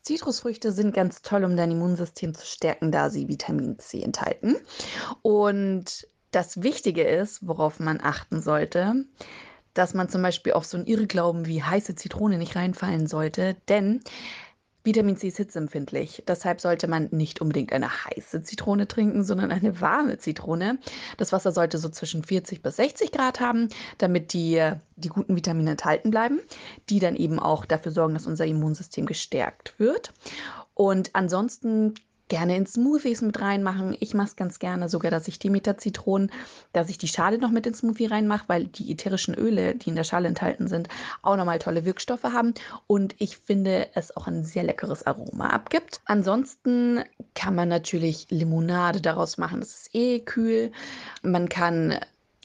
Zitrusfrüchte 0.02 0.72
sind 0.72 0.92
ganz 0.92 1.22
toll, 1.22 1.44
um 1.44 1.56
dein 1.56 1.70
Immunsystem 1.70 2.34
zu 2.34 2.44
stärken, 2.44 2.90
da 2.90 3.08
sie 3.08 3.28
Vitamin 3.28 3.78
C 3.78 4.02
enthalten. 4.02 4.56
Und 5.22 6.08
das 6.32 6.62
Wichtige 6.62 7.04
ist, 7.04 7.46
worauf 7.46 7.78
man 7.78 8.00
achten 8.02 8.42
sollte, 8.42 9.04
dass 9.74 9.94
man 9.94 10.08
zum 10.08 10.22
Beispiel 10.22 10.52
auf 10.52 10.64
so 10.64 10.76
einen 10.76 10.86
Irrglauben 10.86 11.46
wie 11.46 11.62
heiße 11.62 11.94
Zitrone 11.94 12.38
nicht 12.38 12.56
reinfallen 12.56 13.06
sollte, 13.06 13.56
denn 13.68 14.02
Vitamin 14.84 15.16
C 15.16 15.28
ist 15.28 15.36
hitzeempfindlich. 15.36 16.24
Deshalb 16.26 16.60
sollte 16.60 16.88
man 16.88 17.08
nicht 17.12 17.40
unbedingt 17.40 17.72
eine 17.72 17.88
heiße 18.04 18.42
Zitrone 18.42 18.88
trinken, 18.88 19.22
sondern 19.22 19.52
eine 19.52 19.80
warme 19.80 20.18
Zitrone. 20.18 20.78
Das 21.18 21.32
Wasser 21.32 21.52
sollte 21.52 21.78
so 21.78 21.88
zwischen 21.88 22.24
40 22.24 22.62
bis 22.62 22.76
60 22.76 23.12
Grad 23.12 23.38
haben, 23.38 23.68
damit 23.98 24.32
die, 24.32 24.72
die 24.96 25.08
guten 25.08 25.36
Vitamine 25.36 25.72
enthalten 25.72 26.10
bleiben, 26.10 26.40
die 26.88 26.98
dann 26.98 27.14
eben 27.14 27.38
auch 27.38 27.64
dafür 27.64 27.92
sorgen, 27.92 28.14
dass 28.14 28.26
unser 28.26 28.46
Immunsystem 28.46 29.06
gestärkt 29.06 29.78
wird. 29.78 30.12
Und 30.74 31.10
ansonsten 31.12 31.94
gerne 32.32 32.56
in 32.56 32.64
Smoothies 32.64 33.20
mit 33.20 33.42
reinmachen. 33.42 33.94
Ich 34.00 34.14
mache 34.14 34.28
es 34.28 34.36
ganz 34.36 34.58
gerne 34.58 34.88
sogar, 34.88 35.10
dass 35.10 35.28
ich 35.28 35.38
Demeter-Zitronen, 35.38 36.32
dass 36.72 36.88
ich 36.88 36.96
die 36.96 37.06
Schale 37.06 37.36
noch 37.36 37.50
mit 37.50 37.66
ins 37.66 37.80
Smoothie 37.80 38.06
reinmache, 38.06 38.44
weil 38.46 38.64
die 38.64 38.90
ätherischen 38.90 39.34
Öle, 39.34 39.74
die 39.74 39.90
in 39.90 39.96
der 39.96 40.04
Schale 40.04 40.28
enthalten 40.28 40.66
sind, 40.66 40.88
auch 41.20 41.36
nochmal 41.36 41.58
tolle 41.58 41.84
Wirkstoffe 41.84 42.22
haben. 42.22 42.54
Und 42.86 43.14
ich 43.18 43.36
finde, 43.36 43.88
es 43.92 44.16
auch 44.16 44.28
ein 44.28 44.44
sehr 44.46 44.62
leckeres 44.62 45.06
Aroma 45.06 45.50
abgibt. 45.50 46.00
Ansonsten 46.06 47.04
kann 47.34 47.54
man 47.54 47.68
natürlich 47.68 48.28
Limonade 48.30 49.02
daraus 49.02 49.36
machen. 49.36 49.60
Das 49.60 49.74
ist 49.74 49.94
eh 49.94 50.20
kühl. 50.20 50.72
Man 51.22 51.50
kann 51.50 51.98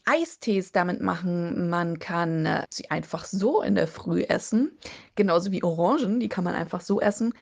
Eistees 0.03 0.73
damit 0.73 0.99
machen. 0.99 1.69
Man 1.69 1.97
kann 1.97 2.45
äh, 2.45 2.65
sie 2.69 2.91
einfach 2.91 3.23
so 3.23 3.61
in 3.61 3.75
der 3.75 3.87
Früh 3.87 4.23
essen. 4.23 4.77
Genauso 5.15 5.53
wie 5.53 5.63
Orangen, 5.63 6.19
die 6.19 6.27
kann 6.27 6.43
man 6.43 6.55
einfach 6.55 6.81
so 6.81 6.99
essen. 6.99 7.33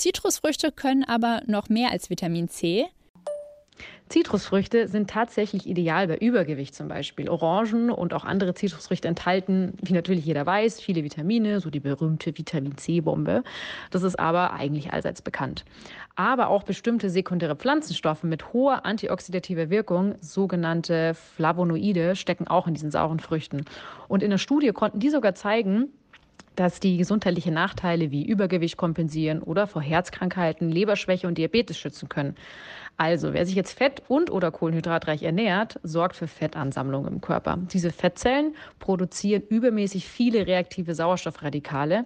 Zitrusfrüchte 0.00 0.72
können 0.72 1.04
aber 1.04 1.42
noch 1.46 1.68
mehr 1.68 1.90
als 1.90 2.08
Vitamin 2.08 2.48
C. 2.48 2.86
Zitrusfrüchte 4.08 4.88
sind 4.88 5.10
tatsächlich 5.10 5.66
ideal 5.66 6.08
bei 6.08 6.16
Übergewicht 6.16 6.74
zum 6.74 6.88
Beispiel. 6.88 7.28
Orangen 7.28 7.90
und 7.90 8.14
auch 8.14 8.24
andere 8.24 8.54
Zitrusfrüchte 8.54 9.08
enthalten, 9.08 9.74
wie 9.82 9.92
natürlich 9.92 10.24
jeder 10.24 10.46
weiß, 10.46 10.80
viele 10.80 11.04
Vitamine, 11.04 11.60
so 11.60 11.68
die 11.68 11.80
berühmte 11.80 12.36
Vitamin 12.36 12.78
C-Bombe. 12.78 13.44
Das 13.90 14.02
ist 14.02 14.18
aber 14.18 14.54
eigentlich 14.54 14.90
allseits 14.90 15.20
bekannt. 15.20 15.66
Aber 16.16 16.48
auch 16.48 16.62
bestimmte 16.62 17.10
sekundäre 17.10 17.54
Pflanzenstoffe 17.54 18.22
mit 18.22 18.54
hoher 18.54 18.86
antioxidativer 18.86 19.68
Wirkung, 19.68 20.14
sogenannte 20.22 21.12
Flavonoide, 21.12 22.16
stecken 22.16 22.48
auch 22.48 22.66
in 22.66 22.72
diesen 22.72 22.90
sauren 22.90 23.20
Früchten. 23.20 23.66
Und 24.08 24.22
in 24.22 24.30
der 24.30 24.38
Studie 24.38 24.70
konnten 24.70 24.98
die 24.98 25.10
sogar 25.10 25.34
zeigen, 25.34 25.92
dass 26.56 26.80
die 26.80 26.96
gesundheitliche 26.96 27.52
Nachteile 27.52 28.10
wie 28.10 28.26
Übergewicht 28.26 28.76
kompensieren 28.76 29.42
oder 29.42 29.66
vor 29.66 29.82
Herzkrankheiten, 29.82 30.70
Leberschwäche 30.70 31.26
und 31.26 31.38
Diabetes 31.38 31.78
schützen 31.78 32.08
können. 32.08 32.34
Also, 32.96 33.32
wer 33.32 33.46
sich 33.46 33.54
jetzt 33.54 33.78
fett- 33.78 34.02
und 34.08 34.30
oder 34.30 34.50
kohlenhydratreich 34.50 35.22
ernährt, 35.22 35.80
sorgt 35.82 36.16
für 36.16 36.26
Fettansammlung 36.26 37.06
im 37.06 37.22
Körper. 37.22 37.58
Diese 37.72 37.92
Fettzellen 37.92 38.54
produzieren 38.78 39.42
übermäßig 39.48 40.06
viele 40.06 40.46
reaktive 40.46 40.94
Sauerstoffradikale, 40.94 42.04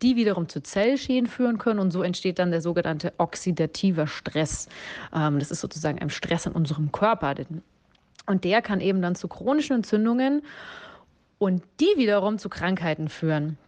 die 0.00 0.16
wiederum 0.16 0.48
zu 0.48 0.62
Zellschäden 0.62 1.28
führen 1.28 1.58
können 1.58 1.78
und 1.78 1.90
so 1.90 2.02
entsteht 2.02 2.38
dann 2.38 2.50
der 2.50 2.62
sogenannte 2.62 3.12
oxidativer 3.18 4.06
Stress. 4.06 4.68
Ähm, 5.14 5.38
das 5.38 5.50
ist 5.50 5.60
sozusagen 5.60 5.98
ein 5.98 6.08
Stress 6.08 6.46
in 6.46 6.52
unserem 6.52 6.90
Körper. 6.90 7.34
Und 8.26 8.44
der 8.44 8.62
kann 8.62 8.80
eben 8.80 9.02
dann 9.02 9.14
zu 9.14 9.28
chronischen 9.28 9.76
Entzündungen 9.76 10.42
und 11.38 11.62
die 11.80 11.92
wiederum 11.96 12.38
zu 12.38 12.48
Krankheiten 12.48 13.08
führen. 13.08 13.58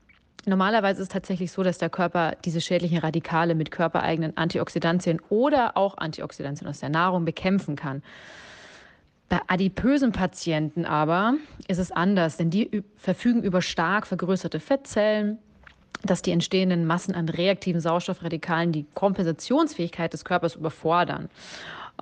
Normalerweise 0.45 1.01
ist 1.01 1.09
es 1.09 1.13
tatsächlich 1.13 1.53
so, 1.53 1.63
dass 1.63 1.79
der 1.79 1.89
Körper 1.89 2.37
diese 2.45 2.61
schädlichen 2.61 2.99
Radikale 2.99 3.55
mit 3.55 3.71
körpereigenen 3.71 4.37
Antioxidantien 4.37 5.21
oder 5.29 5.77
auch 5.77 5.99
Antioxidantien 5.99 6.69
aus 6.69 6.81
der 6.81 6.89
Nahrung 6.89 7.25
bekämpfen 7.25 7.77
kann. 7.77 8.03
Bei 9.29 9.41
adipösen 9.47 10.13
Patienten 10.13 10.85
aber 10.85 11.35
ist 11.69 11.79
es 11.79 11.93
anders, 11.93 12.37
denn 12.37 12.51
die 12.51 12.83
verfügen 12.97 13.43
über 13.43 13.63
stark 13.63 14.07
vergrößerte 14.07 14.61
Fettzellen, 14.61 15.39
dass 16.03 16.23
die 16.23 16.33
entstehenden 16.33 16.87
Massen 16.87 17.15
an 17.15 17.29
reaktiven 17.29 17.81
Sauerstoffradikalen 17.81 18.73
die 18.73 18.85
Kompensationsfähigkeit 18.95 20.13
des 20.13 20.25
Körpers 20.25 20.57
überfordern. 20.57 21.31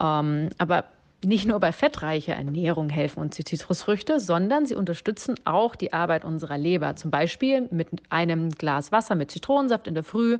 Ähm, 0.00 0.48
aber 0.56 0.84
nicht 1.24 1.46
nur 1.46 1.60
bei 1.60 1.72
fettreicher 1.72 2.34
Ernährung 2.34 2.88
helfen 2.88 3.20
uns 3.20 3.36
die 3.36 3.44
Zitrusfrüchte, 3.44 4.20
sondern 4.20 4.66
sie 4.66 4.74
unterstützen 4.74 5.34
auch 5.44 5.76
die 5.76 5.92
Arbeit 5.92 6.24
unserer 6.24 6.56
Leber. 6.56 6.96
Zum 6.96 7.10
Beispiel 7.10 7.68
mit 7.70 7.88
einem 8.08 8.50
Glas 8.50 8.90
Wasser 8.90 9.14
mit 9.14 9.30
Zitronensaft 9.30 9.86
in 9.86 9.94
der 9.94 10.04
Früh 10.04 10.38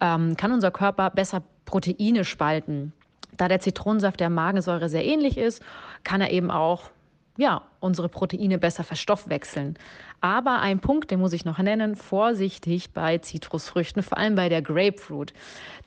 ähm, 0.00 0.36
kann 0.36 0.52
unser 0.52 0.70
Körper 0.70 1.10
besser 1.10 1.42
Proteine 1.66 2.24
spalten. 2.24 2.92
Da 3.36 3.48
der 3.48 3.60
Zitronensaft 3.60 4.20
der 4.20 4.30
Magensäure 4.30 4.88
sehr 4.88 5.04
ähnlich 5.04 5.36
ist, 5.36 5.62
kann 6.04 6.20
er 6.20 6.30
eben 6.30 6.50
auch 6.50 6.90
ja, 7.36 7.62
unsere 7.78 8.08
Proteine 8.08 8.58
besser 8.58 8.82
verstoffwechseln. 8.82 9.78
Aber 10.20 10.60
ein 10.60 10.80
Punkt, 10.80 11.12
den 11.12 11.20
muss 11.20 11.32
ich 11.32 11.44
noch 11.44 11.58
nennen, 11.58 11.94
vorsichtig 11.94 12.90
bei 12.90 13.18
Zitrusfrüchten, 13.18 14.02
vor 14.02 14.18
allem 14.18 14.34
bei 14.34 14.48
der 14.48 14.60
Grapefruit. 14.60 15.32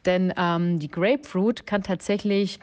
Denn 0.05 0.33
ähm, 0.37 0.79
die 0.79 0.89
Grapefruit 0.89 1.67
kann 1.67 1.83
tatsächlich 1.83 2.59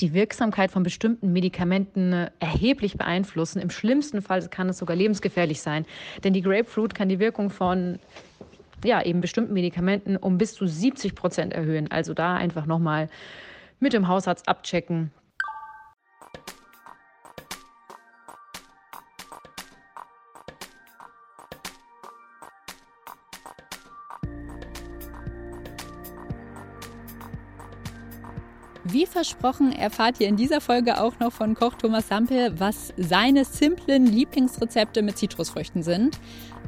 die 0.00 0.12
Wirksamkeit 0.12 0.70
von 0.70 0.82
bestimmten 0.82 1.32
Medikamenten 1.32 2.12
äh, 2.12 2.30
erheblich 2.40 2.96
beeinflussen. 2.96 3.60
Im 3.60 3.70
schlimmsten 3.70 4.22
Fall 4.22 4.46
kann 4.48 4.68
es 4.68 4.78
sogar 4.78 4.96
lebensgefährlich 4.96 5.60
sein, 5.60 5.86
denn 6.22 6.32
die 6.32 6.42
Grapefruit 6.42 6.94
kann 6.94 7.08
die 7.08 7.18
Wirkung 7.18 7.50
von 7.50 7.98
ja, 8.84 9.02
eben 9.02 9.20
bestimmten 9.20 9.54
Medikamenten 9.54 10.16
um 10.16 10.36
bis 10.36 10.54
zu 10.54 10.66
70 10.66 11.14
Prozent 11.14 11.52
erhöhen. 11.52 11.90
Also 11.90 12.12
da 12.12 12.36
einfach 12.36 12.66
nochmal 12.66 13.08
mit 13.80 13.92
dem 13.92 14.08
Hausarzt 14.08 14.48
abchecken. 14.48 15.10
Wie 28.86 29.06
versprochen 29.06 29.72
erfahrt 29.72 30.20
ihr 30.20 30.28
in 30.28 30.36
dieser 30.36 30.60
Folge 30.60 31.00
auch 31.00 31.18
noch 31.18 31.32
von 31.32 31.54
Koch 31.54 31.72
Thomas 31.74 32.08
Sampel, 32.08 32.60
was 32.60 32.92
seine 32.98 33.46
simplen 33.46 34.04
Lieblingsrezepte 34.04 35.00
mit 35.00 35.16
Zitrusfrüchten 35.16 35.82
sind. 35.82 36.20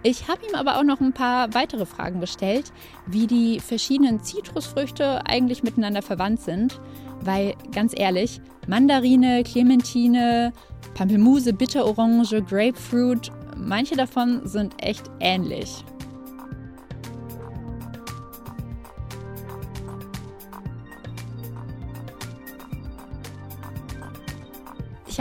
Ich 0.02 0.26
habe 0.26 0.40
ihm 0.48 0.54
aber 0.54 0.78
auch 0.78 0.82
noch 0.82 1.00
ein 1.00 1.12
paar 1.12 1.52
weitere 1.52 1.84
Fragen 1.84 2.20
gestellt, 2.20 2.72
wie 3.06 3.26
die 3.26 3.60
verschiedenen 3.60 4.22
Zitrusfrüchte 4.22 5.26
eigentlich 5.26 5.62
miteinander 5.62 6.00
verwandt 6.00 6.40
sind. 6.40 6.80
Weil, 7.20 7.54
ganz 7.72 7.92
ehrlich, 7.94 8.40
Mandarine, 8.66 9.42
Clementine, 9.44 10.54
Pampelmuse, 10.94 11.52
Bitterorange, 11.52 12.42
Grapefruit, 12.42 13.30
manche 13.58 13.94
davon 13.94 14.40
sind 14.46 14.74
echt 14.82 15.10
ähnlich. 15.20 15.84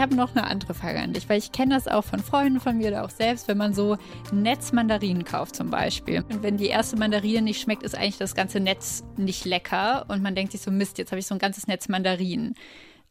Habe 0.06 0.14
noch 0.14 0.36
eine 0.36 0.46
andere 0.46 0.72
Frage 0.72 1.00
an 1.00 1.12
dich, 1.12 1.28
weil 1.28 1.38
ich 1.38 1.50
kenne 1.50 1.74
das 1.74 1.88
auch 1.88 2.04
von 2.04 2.20
Freunden 2.20 2.60
von 2.60 2.78
mir 2.78 2.88
oder 2.88 3.04
auch 3.04 3.10
selbst, 3.10 3.48
wenn 3.48 3.58
man 3.58 3.74
so 3.74 3.96
Netzmandarinen 4.32 5.24
kauft 5.24 5.56
zum 5.56 5.70
Beispiel. 5.70 6.22
Und 6.30 6.44
wenn 6.44 6.56
die 6.56 6.68
erste 6.68 6.96
Mandarine 6.96 7.42
nicht 7.42 7.60
schmeckt, 7.60 7.82
ist 7.82 7.96
eigentlich 7.96 8.16
das 8.16 8.36
ganze 8.36 8.60
Netz 8.60 9.02
nicht 9.16 9.44
lecker 9.44 10.04
und 10.06 10.22
man 10.22 10.36
denkt 10.36 10.52
sich 10.52 10.60
so, 10.60 10.70
Mist, 10.70 10.98
jetzt 10.98 11.10
habe 11.10 11.18
ich 11.18 11.26
so 11.26 11.34
ein 11.34 11.40
ganzes 11.40 11.66
Netz 11.66 11.88
Mandarinen. 11.88 12.54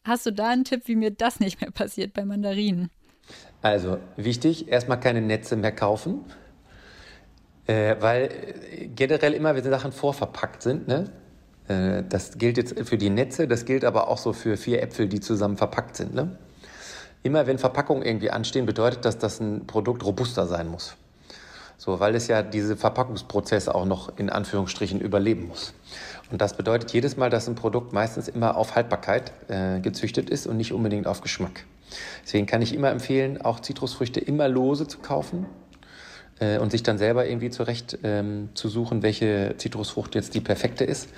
Hast 0.05 0.25
du 0.25 0.31
da 0.31 0.49
einen 0.49 0.63
Tipp, 0.63 0.83
wie 0.85 0.95
mir 0.95 1.11
das 1.11 1.41
nicht 1.41 1.59
mehr 1.59 1.71
passiert 1.71 2.13
bei 2.13 2.23
Mandarinen? 2.23 2.89
Also 3.61 3.97
wichtig, 4.15 4.69
erstmal 4.69 4.99
keine 4.99 5.19
Netze 5.19 5.57
mehr 5.57 5.73
kaufen, 5.73 6.21
äh, 7.67 7.97
weil 7.99 8.29
generell 8.95 9.33
immer, 9.33 9.53
wenn 9.53 9.63
Sachen 9.63 9.91
vorverpackt 9.91 10.61
sind, 10.61 10.87
ne? 10.87 11.11
Äh, 11.67 12.03
das 12.07 12.37
gilt 12.37 12.57
jetzt 12.57 12.79
für 12.87 12.97
die 12.97 13.09
Netze, 13.09 13.47
das 13.47 13.65
gilt 13.65 13.83
aber 13.83 14.07
auch 14.07 14.19
so 14.19 14.31
für 14.31 14.55
vier 14.55 14.81
Äpfel, 14.81 15.07
die 15.07 15.19
zusammen 15.19 15.57
verpackt 15.57 15.97
sind. 15.97 16.13
Ne? 16.13 16.37
Immer 17.25 17.47
wenn 17.47 17.57
Verpackungen 17.57 18.03
irgendwie 18.03 18.29
anstehen, 18.29 18.67
bedeutet 18.67 19.03
das, 19.03 19.17
dass 19.17 19.39
ein 19.39 19.65
Produkt 19.65 20.05
robuster 20.05 20.45
sein 20.45 20.67
muss. 20.67 20.95
So, 21.75 21.99
weil 21.99 22.13
es 22.13 22.27
ja 22.27 22.43
diese 22.43 22.77
Verpackungsprozesse 22.77 23.73
auch 23.73 23.85
noch 23.85 24.19
in 24.19 24.29
Anführungsstrichen 24.29 25.01
überleben 25.01 25.47
muss. 25.47 25.73
Und 26.31 26.39
das 26.39 26.55
bedeutet 26.55 26.93
jedes 26.93 27.17
Mal, 27.17 27.31
dass 27.31 27.47
ein 27.47 27.55
Produkt 27.55 27.93
meistens 27.93 28.27
immer 28.27 28.55
auf 28.55 28.75
Haltbarkeit 28.75 29.33
äh, 29.47 29.79
gezüchtet 29.79 30.29
ist 30.29 30.45
und 30.45 30.57
nicht 30.57 30.71
unbedingt 30.71 31.07
auf 31.07 31.21
Geschmack. 31.21 31.65
Deswegen 32.23 32.45
kann 32.45 32.61
ich 32.61 32.75
immer 32.75 32.91
empfehlen, 32.91 33.41
auch 33.41 33.59
Zitrusfrüchte 33.59 34.19
immer 34.19 34.47
lose 34.47 34.87
zu 34.87 34.99
kaufen 34.99 35.47
äh, 36.37 36.59
und 36.59 36.69
sich 36.69 36.83
dann 36.83 36.99
selber 36.99 37.25
irgendwie 37.25 37.49
zurecht 37.49 37.97
ähm, 38.03 38.49
zu 38.53 38.69
suchen, 38.69 39.01
welche 39.01 39.55
Zitrusfrucht 39.57 40.13
jetzt 40.13 40.35
die 40.35 40.41
perfekte 40.41 40.83
ist, 40.83 41.09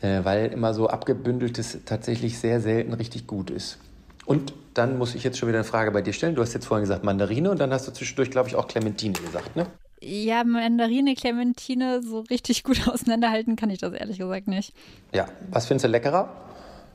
äh, 0.00 0.20
weil 0.22 0.46
immer 0.46 0.72
so 0.72 0.88
abgebündeltes 0.88 1.80
tatsächlich 1.84 2.38
sehr 2.38 2.62
selten 2.62 2.94
richtig 2.94 3.26
gut 3.26 3.50
ist. 3.50 3.76
Und 4.24 4.54
dann 4.74 4.98
muss 4.98 5.14
ich 5.14 5.24
jetzt 5.24 5.38
schon 5.38 5.48
wieder 5.48 5.58
eine 5.58 5.64
Frage 5.64 5.90
bei 5.90 6.02
dir 6.02 6.12
stellen. 6.12 6.34
Du 6.34 6.42
hast 6.42 6.54
jetzt 6.54 6.66
vorhin 6.66 6.84
gesagt 6.84 7.04
Mandarine 7.04 7.50
und 7.50 7.60
dann 7.60 7.72
hast 7.72 7.86
du 7.88 7.92
zwischendurch, 7.92 8.30
glaube 8.30 8.48
ich, 8.48 8.56
auch 8.56 8.68
Clementine 8.68 9.14
gesagt, 9.14 9.56
ne? 9.56 9.66
Ja, 10.00 10.42
Mandarine, 10.42 11.14
Clementine, 11.14 12.02
so 12.02 12.20
richtig 12.20 12.64
gut 12.64 12.88
auseinanderhalten 12.88 13.56
kann 13.56 13.70
ich 13.70 13.78
das 13.78 13.92
ehrlich 13.92 14.18
gesagt 14.18 14.48
nicht. 14.48 14.74
Ja, 15.14 15.28
was 15.50 15.66
findest 15.66 15.84
du 15.84 15.88
leckerer? 15.88 16.28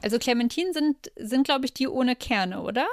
Also 0.01 0.19
Clementinen 0.19 0.73
sind, 0.73 1.11
sind 1.15 1.45
glaube 1.45 1.65
ich, 1.65 1.73
die 1.73 1.87
ohne 1.87 2.15
Kerne, 2.15 2.61
oder? 2.61 2.85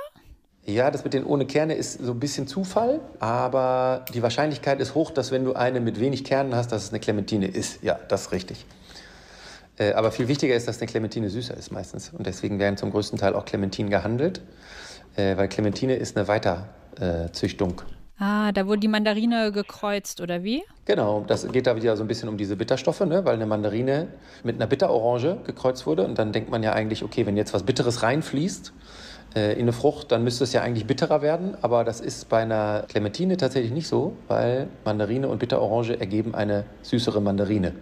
Ja, 0.66 0.90
das 0.90 1.04
mit 1.04 1.12
den 1.12 1.24
ohne 1.24 1.46
Kerne 1.46 1.74
ist 1.74 2.02
so 2.02 2.12
ein 2.12 2.20
bisschen 2.20 2.46
Zufall, 2.46 3.00
aber 3.18 4.06
die 4.14 4.22
Wahrscheinlichkeit 4.22 4.80
ist 4.80 4.94
hoch, 4.94 5.10
dass 5.10 5.30
wenn 5.30 5.44
du 5.44 5.52
eine 5.52 5.80
mit 5.80 6.00
wenig 6.00 6.24
Kernen 6.24 6.54
hast, 6.54 6.72
dass 6.72 6.84
es 6.84 6.88
eine 6.90 7.00
Clementine 7.00 7.46
ist. 7.46 7.82
Ja, 7.82 7.98
das 8.08 8.22
ist 8.22 8.32
richtig. 8.32 8.64
Äh, 9.78 9.92
aber 9.92 10.12
viel 10.12 10.28
wichtiger 10.28 10.54
ist, 10.54 10.68
dass 10.68 10.78
eine 10.78 10.86
Clementine 10.86 11.28
süßer 11.28 11.56
ist 11.56 11.72
meistens. 11.72 12.10
Und 12.10 12.26
deswegen 12.26 12.58
werden 12.58 12.76
zum 12.76 12.90
größten 12.90 13.18
Teil 13.18 13.34
auch 13.34 13.44
Clementinen 13.44 13.90
gehandelt, 13.90 14.40
äh, 15.16 15.36
weil 15.36 15.48
Clementine 15.48 15.96
ist 15.96 16.16
eine 16.16 16.28
Weiterzüchtung. 16.28 17.82
Ah, 18.16 18.52
da 18.52 18.68
wurde 18.68 18.78
die 18.78 18.88
Mandarine 18.88 19.50
gekreuzt, 19.50 20.20
oder 20.20 20.44
wie? 20.44 20.62
Genau, 20.84 21.24
das 21.26 21.50
geht 21.50 21.66
da 21.66 21.74
wieder 21.74 21.96
so 21.96 22.04
ein 22.04 22.06
bisschen 22.06 22.28
um 22.28 22.36
diese 22.36 22.54
Bitterstoffe, 22.54 23.00
ne? 23.00 23.24
weil 23.24 23.34
eine 23.34 23.46
Mandarine 23.46 24.06
mit 24.44 24.54
einer 24.54 24.68
Bitterorange 24.68 25.38
gekreuzt 25.44 25.84
wurde. 25.86 26.04
Und 26.04 26.16
dann 26.16 26.30
denkt 26.30 26.48
man 26.48 26.62
ja 26.62 26.72
eigentlich, 26.72 27.02
okay, 27.02 27.26
wenn 27.26 27.36
jetzt 27.36 27.52
was 27.52 27.64
Bitteres 27.64 28.04
reinfließt 28.04 28.72
äh, 29.34 29.54
in 29.54 29.62
eine 29.62 29.72
Frucht, 29.72 30.12
dann 30.12 30.22
müsste 30.22 30.44
es 30.44 30.52
ja 30.52 30.62
eigentlich 30.62 30.86
bitterer 30.86 31.22
werden. 31.22 31.56
Aber 31.60 31.82
das 31.82 32.00
ist 32.00 32.28
bei 32.28 32.42
einer 32.42 32.84
Clementine 32.88 33.36
tatsächlich 33.36 33.72
nicht 33.72 33.88
so, 33.88 34.16
weil 34.28 34.68
Mandarine 34.84 35.26
und 35.26 35.38
Bitterorange 35.38 35.98
ergeben 35.98 36.36
eine 36.36 36.64
süßere 36.82 37.20
Mandarine 37.20 37.72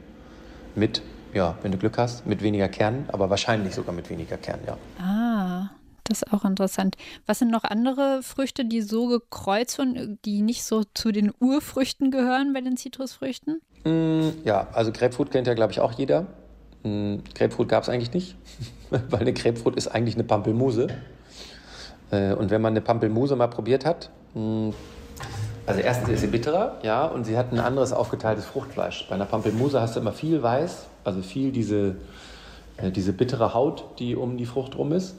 mit 0.74 1.02
ja, 1.34 1.56
wenn 1.62 1.72
du 1.72 1.78
Glück 1.78 1.98
hast, 1.98 2.26
mit 2.26 2.42
weniger 2.42 2.68
Kernen, 2.68 3.08
aber 3.08 3.30
wahrscheinlich 3.30 3.74
sogar 3.74 3.94
mit 3.94 4.10
weniger 4.10 4.36
Kernen, 4.36 4.62
ja. 4.66 4.76
Ah, 5.02 5.70
das 6.04 6.22
ist 6.22 6.32
auch 6.32 6.44
interessant. 6.44 6.96
Was 7.26 7.38
sind 7.38 7.50
noch 7.50 7.64
andere 7.64 8.22
Früchte, 8.22 8.64
die 8.64 8.82
so 8.82 9.06
gekreuzt 9.06 9.78
wurden, 9.78 10.18
die 10.24 10.42
nicht 10.42 10.64
so 10.64 10.84
zu 10.94 11.12
den 11.12 11.32
Urfrüchten 11.40 12.10
gehören 12.10 12.52
bei 12.52 12.60
den 12.60 12.76
Zitrusfrüchten? 12.76 13.60
Mm, 13.84 14.30
ja, 14.44 14.68
also 14.72 14.92
Grapefruit 14.92 15.30
kennt 15.30 15.46
ja, 15.46 15.54
glaube 15.54 15.72
ich, 15.72 15.80
auch 15.80 15.92
jeder. 15.92 16.26
Mm, 16.82 17.18
Grapefruit 17.34 17.68
gab 17.68 17.82
es 17.84 17.88
eigentlich 17.88 18.12
nicht, 18.12 18.36
weil 18.90 19.20
eine 19.20 19.32
Grapefruit 19.32 19.76
ist 19.76 19.88
eigentlich 19.88 20.16
eine 20.16 20.24
Pampelmuse. 20.24 20.88
Äh, 22.10 22.34
und 22.34 22.50
wenn 22.50 22.60
man 22.60 22.72
eine 22.72 22.80
Pampelmuse 22.80 23.36
mal 23.36 23.48
probiert 23.48 23.84
hat, 23.84 24.10
mm, 24.34 24.70
also 25.66 25.80
erstens 25.80 26.08
ist 26.08 26.20
sie 26.20 26.26
bitterer, 26.26 26.78
ja, 26.82 27.06
und 27.06 27.24
sie 27.24 27.38
hat 27.38 27.52
ein 27.52 27.60
anderes 27.60 27.92
aufgeteiltes 27.92 28.44
Fruchtfleisch. 28.44 29.06
Bei 29.08 29.14
einer 29.14 29.26
Pampelmuse 29.26 29.80
hast 29.80 29.94
du 29.94 30.00
immer 30.00 30.12
viel 30.12 30.42
weiß, 30.42 30.86
also 31.04 31.22
viel 31.22 31.52
diese, 31.52 31.96
äh, 32.78 32.90
diese 32.90 33.12
bittere 33.12 33.54
Haut, 33.54 33.84
die 33.98 34.16
um 34.16 34.36
die 34.36 34.46
Frucht 34.46 34.76
rum 34.76 34.92
ist 34.92 35.16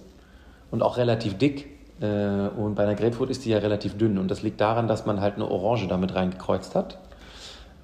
und 0.72 0.82
auch 0.82 0.98
relativ 0.98 1.38
dick. 1.38 1.68
Äh, 2.02 2.50
und 2.58 2.76
bei 2.76 2.84
einer 2.84 2.96
Grapefruit 2.96 3.30
ist 3.30 3.46
die 3.46 3.52
ja 3.52 3.60
relativ 3.60 3.98
dünn. 3.98 4.18
Und 4.18 4.30
das 4.30 4.42
liegt 4.42 4.60
daran, 4.60 4.88
dass 4.88 5.06
man 5.06 5.22
halt 5.22 5.36
eine 5.36 5.50
Orange 5.50 5.88
damit 5.88 6.14
reingekreuzt 6.14 6.76
hat, 6.76 6.98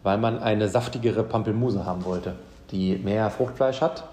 weil 0.03 0.17
man 0.17 0.39
eine 0.39 0.67
saftigere 0.67 1.23
Pampelmuse 1.23 1.85
haben 1.85 2.03
wollte, 2.03 2.35
die 2.71 2.97
mehr 2.97 3.29
Fruchtfleisch 3.29 3.79
hat, 3.79 4.03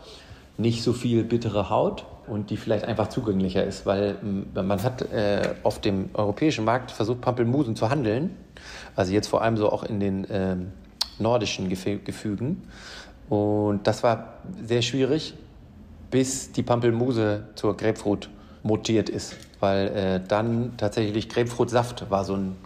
nicht 0.57 0.85
so 0.85 0.93
viel 0.93 1.25
bittere 1.25 1.69
Haut 1.69 2.05
und 2.27 2.51
die 2.51 2.57
vielleicht 2.57 2.85
einfach 2.85 3.09
zugänglicher 3.09 3.65
ist, 3.65 3.87
weil 3.87 4.17
man 4.55 4.83
hat 4.83 5.03
äh, 5.13 5.55
auf 5.63 5.81
dem 5.81 6.11
europäischen 6.15 6.65
Markt 6.65 6.91
versucht, 6.91 7.21
Pampelmusen 7.21 7.77
zu 7.77 7.91
handeln, 7.91 8.37
also 8.95 9.13
jetzt 9.13 9.29
vor 9.29 9.43
allem 9.43 9.57
so 9.57 9.71
auch 9.71 9.85
in 9.85 10.01
den 10.01 10.25
äh, 10.25 10.57
nordischen 11.19 11.69
Gefügen. 11.69 12.63
Und 13.29 13.87
das 13.87 14.03
war 14.03 14.35
sehr 14.65 14.83
schwierig, 14.83 15.35
bis 16.11 16.53
die 16.53 16.63
Pampelmuse 16.63 17.45
zur 17.55 17.77
Grapefruit 17.77 18.29
mutiert 18.63 19.09
ist, 19.09 19.37
weil 19.61 19.89
äh, 19.89 20.21
dann 20.27 20.77
tatsächlich 20.77 21.29
Grapefruitsaft 21.29 22.11
war 22.11 22.25
so 22.25 22.35
ein 22.35 22.57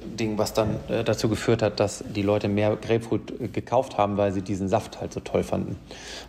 Ding, 0.00 0.38
was 0.38 0.54
dann 0.54 0.76
äh, 0.88 1.04
dazu 1.04 1.28
geführt 1.28 1.62
hat, 1.62 1.80
dass 1.80 2.04
die 2.14 2.22
Leute 2.22 2.48
mehr 2.48 2.76
Grapefruit 2.76 3.40
äh, 3.40 3.48
gekauft 3.48 3.98
haben, 3.98 4.16
weil 4.16 4.32
sie 4.32 4.42
diesen 4.42 4.68
Saft 4.68 5.00
halt 5.00 5.12
so 5.12 5.20
toll 5.20 5.42
fanden. 5.42 5.76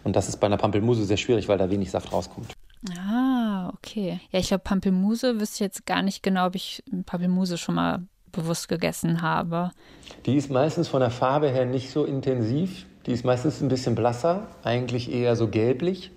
Und 0.04 0.16
das 0.16 0.28
ist 0.28 0.38
bei 0.38 0.48
einer 0.48 0.58
Pampelmuse 0.58 1.06
sehr 1.06 1.18
schwierig, 1.18 1.48
weil 1.48 1.58
da 1.58 1.70
wenig 1.70 1.92
Saft 1.92 2.12
rauskommt. 2.12 2.59
Ah, 2.98 3.72
okay. 3.74 4.20
Ja, 4.32 4.40
ich 4.40 4.48
glaube, 4.48 4.64
Pampelmuse 4.64 5.40
wüsste 5.40 5.64
jetzt 5.64 5.86
gar 5.86 6.02
nicht 6.02 6.24
genau, 6.24 6.48
ob 6.48 6.56
ich 6.56 6.84
Pampelmuse 7.06 7.58
schon 7.58 7.76
mal 7.76 8.04
bewusst 8.32 8.70
gegessen 8.70 9.22
habe. 9.22 9.72
Die 10.26 10.36
ist 10.36 10.50
meistens 10.50 10.88
von 10.88 11.02
der 11.02 11.10
Farbe 11.12 11.50
her 11.50 11.66
nicht 11.66 11.92
so 11.92 12.06
intensiv. 12.06 12.86
Die 13.06 13.12
ist 13.12 13.26
meistens 13.26 13.62
ein 13.62 13.70
bisschen 13.70 13.96
blasser, 13.96 14.48
eigentlich 14.64 15.12
eher 15.12 15.36
so 15.36 15.48
gelblich. 15.48 16.12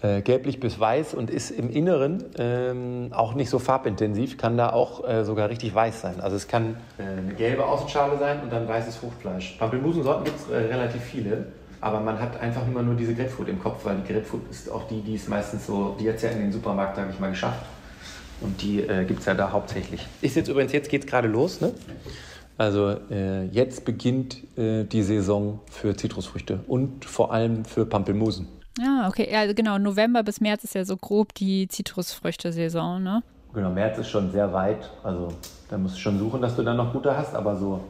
Äh, 0.00 0.22
gelblich 0.22 0.60
bis 0.60 0.78
weiß 0.78 1.14
und 1.14 1.28
ist 1.28 1.50
im 1.50 1.70
Inneren 1.70 2.24
ähm, 2.38 3.08
auch 3.10 3.34
nicht 3.34 3.50
so 3.50 3.58
farbintensiv, 3.58 4.38
kann 4.38 4.56
da 4.56 4.70
auch 4.70 5.08
äh, 5.08 5.24
sogar 5.24 5.48
richtig 5.48 5.74
weiß 5.74 6.00
sein. 6.00 6.20
Also 6.20 6.36
es 6.36 6.46
kann 6.46 6.76
äh, 6.98 7.02
eine 7.02 7.34
gelbe 7.34 7.66
Außenschale 7.66 8.16
sein 8.16 8.40
und 8.40 8.52
dann 8.52 8.68
weißes 8.68 8.94
Fruchtfleisch. 8.94 9.56
Pampelmusensorten 9.58 10.24
gibt 10.24 10.36
es 10.38 10.48
äh, 10.48 10.72
relativ 10.72 11.02
viele, 11.02 11.46
aber 11.80 12.00
man 12.00 12.18
hat 12.18 12.40
einfach 12.40 12.66
immer 12.66 12.82
nur 12.82 12.94
diese 12.94 13.14
Grapefruit 13.14 13.48
im 13.48 13.60
Kopf, 13.60 13.84
weil 13.84 13.96
die 13.96 14.12
Grapefruit 14.12 14.42
ist 14.50 14.70
auch 14.70 14.88
die, 14.88 15.00
die 15.00 15.14
ist 15.14 15.28
meistens 15.28 15.66
so, 15.66 15.96
die 16.00 16.08
hat 16.08 16.16
es 16.16 16.22
ja 16.22 16.30
in 16.30 16.40
den 16.40 16.52
Supermarkt, 16.52 16.96
sage 16.96 17.10
ich 17.12 17.20
mal, 17.20 17.30
geschafft. 17.30 17.64
Und 18.40 18.60
die 18.62 18.80
äh, 18.80 19.04
gibt 19.04 19.20
es 19.20 19.26
ja 19.26 19.34
da 19.34 19.50
hauptsächlich. 19.50 20.06
Ist 20.20 20.36
jetzt 20.36 20.48
übrigens, 20.48 20.72
jetzt 20.72 20.88
geht 20.88 21.04
es 21.04 21.10
gerade 21.10 21.26
los, 21.26 21.60
ne? 21.60 21.72
Also 22.56 22.96
äh, 23.10 23.44
jetzt 23.46 23.84
beginnt 23.84 24.38
äh, 24.58 24.84
die 24.84 25.02
Saison 25.02 25.60
für 25.70 25.96
Zitrusfrüchte 25.96 26.60
und 26.66 27.04
vor 27.04 27.32
allem 27.32 27.64
für 27.64 27.86
Pampelmusen. 27.86 28.48
Ja, 28.80 29.08
okay. 29.08 29.28
Ja, 29.30 29.52
genau. 29.52 29.78
November 29.78 30.22
bis 30.22 30.40
März 30.40 30.64
ist 30.64 30.74
ja 30.74 30.84
so 30.84 30.96
grob 30.96 31.34
die 31.34 31.68
Zitrusfrüchte-Saison, 31.68 33.02
ne? 33.02 33.22
Genau, 33.54 33.70
März 33.70 33.98
ist 33.98 34.08
schon 34.08 34.30
sehr 34.30 34.52
weit. 34.52 34.90
Also 35.02 35.28
da 35.68 35.78
musst 35.78 35.96
du 35.96 36.00
schon 36.00 36.18
suchen, 36.18 36.40
dass 36.40 36.54
du 36.54 36.62
dann 36.62 36.76
noch 36.76 36.92
gute 36.92 37.16
hast. 37.16 37.34
Aber 37.34 37.56
so 37.56 37.80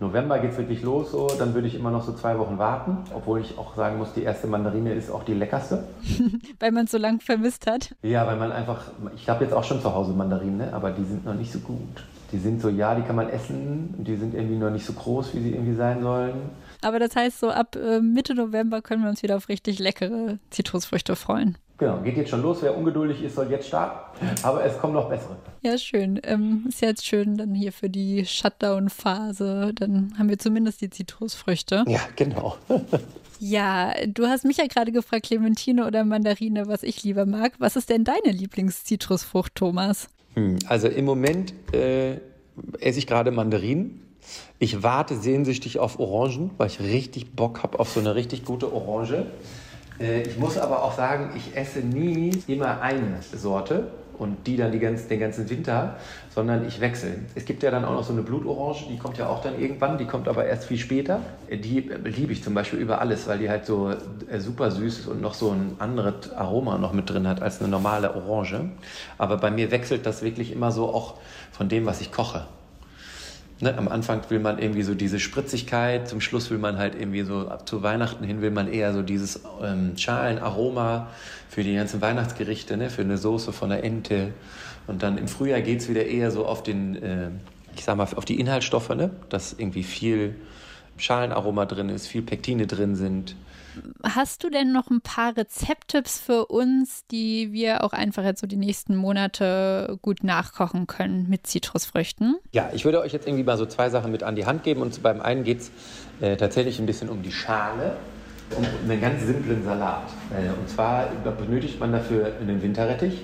November 0.00 0.38
geht 0.38 0.52
es 0.52 0.58
wirklich 0.58 0.82
los, 0.82 1.12
so, 1.12 1.28
dann 1.38 1.54
würde 1.54 1.68
ich 1.68 1.74
immer 1.74 1.90
noch 1.90 2.04
so 2.04 2.12
zwei 2.12 2.38
Wochen 2.38 2.58
warten, 2.58 2.98
obwohl 3.14 3.40
ich 3.40 3.56
auch 3.58 3.76
sagen 3.76 3.98
muss, 3.98 4.12
die 4.12 4.22
erste 4.22 4.46
Mandarine 4.46 4.92
ist 4.92 5.10
auch 5.10 5.24
die 5.24 5.34
leckerste. 5.34 5.84
weil 6.60 6.72
man 6.72 6.84
es 6.84 6.90
so 6.90 6.98
lange 6.98 7.20
vermisst 7.20 7.66
hat. 7.66 7.94
Ja, 8.02 8.26
weil 8.26 8.36
man 8.36 8.52
einfach, 8.52 8.82
ich 9.14 9.28
habe 9.28 9.44
jetzt 9.44 9.52
auch 9.52 9.64
schon 9.64 9.80
zu 9.80 9.94
Hause 9.94 10.12
Mandarinen, 10.12 10.58
ne, 10.58 10.72
aber 10.72 10.90
die 10.90 11.04
sind 11.04 11.24
noch 11.24 11.34
nicht 11.34 11.52
so 11.52 11.60
gut. 11.60 12.04
Die 12.32 12.38
sind 12.38 12.60
so, 12.60 12.68
ja, 12.68 12.94
die 12.96 13.02
kann 13.02 13.14
man 13.14 13.28
essen, 13.28 13.94
die 13.98 14.16
sind 14.16 14.34
irgendwie 14.34 14.56
noch 14.56 14.70
nicht 14.70 14.84
so 14.84 14.92
groß, 14.92 15.34
wie 15.34 15.40
sie 15.40 15.52
irgendwie 15.52 15.74
sein 15.74 16.02
sollen. 16.02 16.34
Aber 16.82 16.98
das 16.98 17.14
heißt, 17.14 17.38
so 17.38 17.50
ab 17.50 17.76
äh, 17.76 18.00
Mitte 18.00 18.34
November 18.34 18.82
können 18.82 19.02
wir 19.02 19.10
uns 19.10 19.22
wieder 19.22 19.36
auf 19.36 19.48
richtig 19.48 19.78
leckere 19.78 20.38
Zitrusfrüchte 20.50 21.14
freuen. 21.14 21.56
Genau, 21.76 22.00
geht 22.02 22.16
jetzt 22.16 22.30
schon 22.30 22.42
los. 22.42 22.58
Wer 22.62 22.76
ungeduldig 22.76 23.22
ist, 23.22 23.34
soll 23.34 23.50
jetzt 23.50 23.66
starten. 23.66 24.26
Aber 24.44 24.64
es 24.64 24.78
kommen 24.78 24.94
noch 24.94 25.08
bessere. 25.08 25.36
Ja, 25.62 25.76
schön. 25.76 26.20
Ähm, 26.22 26.66
ist 26.68 26.80
jetzt 26.80 27.04
schön 27.04 27.36
dann 27.36 27.52
hier 27.52 27.72
für 27.72 27.90
die 27.90 28.24
Shutdown-Phase. 28.24 29.72
Dann 29.74 30.14
haben 30.16 30.28
wir 30.28 30.38
zumindest 30.38 30.80
die 30.82 30.90
Zitrusfrüchte. 30.90 31.84
Ja, 31.88 32.00
genau. 32.14 32.56
ja, 33.40 33.92
du 34.06 34.26
hast 34.26 34.44
mich 34.44 34.58
ja 34.58 34.66
gerade 34.68 34.92
gefragt, 34.92 35.26
Clementine 35.26 35.84
oder 35.84 36.04
Mandarine, 36.04 36.68
was 36.68 36.84
ich 36.84 37.02
lieber 37.02 37.26
mag. 37.26 37.54
Was 37.58 37.74
ist 37.74 37.90
denn 37.90 38.04
deine 38.04 38.30
Lieblingszitrusfrucht, 38.30 39.56
Thomas? 39.56 40.08
Hm, 40.34 40.58
also 40.68 40.86
im 40.86 41.04
Moment 41.04 41.54
äh, 41.74 42.20
esse 42.78 43.00
ich 43.00 43.08
gerade 43.08 43.32
Mandarinen. 43.32 44.00
Ich 44.60 44.84
warte 44.84 45.16
sehnsüchtig 45.16 45.80
auf 45.80 45.98
Orangen, 45.98 46.52
weil 46.56 46.68
ich 46.68 46.80
richtig 46.80 47.32
Bock 47.32 47.64
habe 47.64 47.80
auf 47.80 47.90
so 47.90 47.98
eine 47.98 48.14
richtig 48.14 48.44
gute 48.44 48.72
Orange. 48.72 49.26
Äh, 49.98 50.22
ich 50.22 50.38
muss 50.38 50.58
aber 50.58 50.82
auch 50.82 50.96
sagen, 50.96 51.30
ich 51.36 51.56
esse 51.56 51.80
nie 51.80 52.30
immer 52.46 52.80
eine 52.80 53.20
Sorte 53.32 53.88
und 54.18 54.46
die 54.46 54.56
dann 54.56 54.72
die 54.72 54.78
ganz, 54.78 55.08
den 55.08 55.20
ganzen 55.20 55.48
Winter, 55.50 55.96
sondern 56.32 56.66
ich 56.66 56.80
wechsle. 56.80 57.16
Es 57.34 57.44
gibt 57.44 57.62
ja 57.62 57.70
dann 57.70 57.84
auch 57.84 57.92
noch 57.92 58.04
so 58.04 58.12
eine 58.12 58.22
Blutorange, 58.22 58.86
die 58.88 58.96
kommt 58.96 59.18
ja 59.18 59.28
auch 59.28 59.42
dann 59.42 59.60
irgendwann, 59.60 59.98
die 59.98 60.04
kommt 60.04 60.28
aber 60.28 60.44
erst 60.46 60.66
viel 60.66 60.78
später. 60.78 61.20
Äh, 61.48 61.58
die 61.58 61.80
liebe 62.04 62.32
ich 62.32 62.42
zum 62.42 62.54
Beispiel 62.54 62.78
über 62.78 63.00
alles, 63.00 63.26
weil 63.26 63.38
die 63.38 63.48
halt 63.48 63.66
so 63.66 63.90
äh, 63.90 64.38
super 64.38 64.70
süß 64.70 65.00
ist 65.00 65.06
und 65.06 65.20
noch 65.20 65.34
so 65.34 65.50
ein 65.50 65.76
anderes 65.78 66.32
Aroma 66.32 66.78
noch 66.78 66.92
mit 66.92 67.10
drin 67.10 67.26
hat 67.26 67.42
als 67.42 67.60
eine 67.60 67.68
normale 67.68 68.14
Orange. 68.14 68.70
Aber 69.18 69.36
bei 69.36 69.50
mir 69.50 69.70
wechselt 69.70 70.06
das 70.06 70.22
wirklich 70.22 70.52
immer 70.52 70.70
so 70.70 70.88
auch 70.88 71.14
von 71.52 71.68
dem, 71.68 71.86
was 71.86 72.00
ich 72.00 72.12
koche. 72.12 72.46
Ne, 73.60 73.76
am 73.78 73.86
Anfang 73.86 74.20
will 74.30 74.40
man 74.40 74.58
irgendwie 74.58 74.82
so 74.82 74.94
diese 74.94 75.20
Spritzigkeit, 75.20 76.08
zum 76.08 76.20
Schluss 76.20 76.50
will 76.50 76.58
man 76.58 76.76
halt 76.76 76.96
irgendwie 76.96 77.22
so, 77.22 77.48
ab 77.48 77.68
zu 77.68 77.84
Weihnachten 77.84 78.24
hin 78.24 78.42
will 78.42 78.50
man 78.50 78.70
eher 78.70 78.92
so 78.92 79.02
dieses 79.02 79.40
ähm, 79.62 79.96
Schalenaroma 79.96 81.08
für 81.48 81.62
die 81.62 81.74
ganzen 81.74 82.00
Weihnachtsgerichte, 82.00 82.76
ne, 82.76 82.90
für 82.90 83.02
eine 83.02 83.16
Soße 83.16 83.52
von 83.52 83.70
der 83.70 83.84
Ente. 83.84 84.32
Und 84.88 85.04
dann 85.04 85.18
im 85.18 85.28
Frühjahr 85.28 85.60
geht 85.60 85.80
es 85.80 85.88
wieder 85.88 86.04
eher 86.04 86.32
so 86.32 86.46
auf 86.46 86.64
den, 86.64 87.00
äh, 87.00 87.30
ich 87.76 87.84
sag 87.84 87.96
mal, 87.96 88.08
auf 88.16 88.24
die 88.24 88.40
Inhaltsstoffe, 88.40 88.90
ne, 88.90 89.10
dass 89.28 89.52
irgendwie 89.52 89.84
viel 89.84 90.34
Schalenaroma 90.96 91.66
drin 91.66 91.88
ist, 91.88 92.06
viel 92.06 92.22
Pektine 92.22 92.66
drin 92.66 92.94
sind. 92.96 93.36
Hast 94.04 94.44
du 94.44 94.50
denn 94.50 94.72
noch 94.72 94.90
ein 94.90 95.00
paar 95.00 95.36
Rezepttipps 95.36 96.20
für 96.20 96.46
uns, 96.46 97.06
die 97.08 97.52
wir 97.52 97.82
auch 97.82 97.92
einfach 97.92 98.22
jetzt 98.22 98.40
so 98.40 98.46
die 98.46 98.56
nächsten 98.56 98.94
Monate 98.94 99.98
gut 100.02 100.22
nachkochen 100.22 100.86
können 100.86 101.28
mit 101.28 101.46
Zitrusfrüchten? 101.46 102.36
Ja, 102.52 102.70
ich 102.72 102.84
würde 102.84 103.00
euch 103.00 103.12
jetzt 103.12 103.26
irgendwie 103.26 103.44
mal 103.44 103.58
so 103.58 103.66
zwei 103.66 103.90
Sachen 103.90 104.12
mit 104.12 104.22
an 104.22 104.36
die 104.36 104.46
Hand 104.46 104.62
geben. 104.62 104.80
Und 104.80 105.02
beim 105.02 105.20
einen 105.20 105.44
geht 105.44 105.60
es 105.60 105.70
äh, 106.20 106.36
tatsächlich 106.36 106.78
ein 106.78 106.86
bisschen 106.86 107.08
um 107.08 107.22
die 107.22 107.32
Schale, 107.32 107.96
um 108.56 108.64
einen 108.88 109.00
ganz 109.00 109.24
simplen 109.24 109.64
Salat. 109.64 110.08
Äh, 110.30 110.50
und 110.50 110.68
zwar 110.68 111.08
benötigt 111.38 111.80
man 111.80 111.92
dafür 111.92 112.32
einen 112.40 112.62
Winterrettich. 112.62 113.22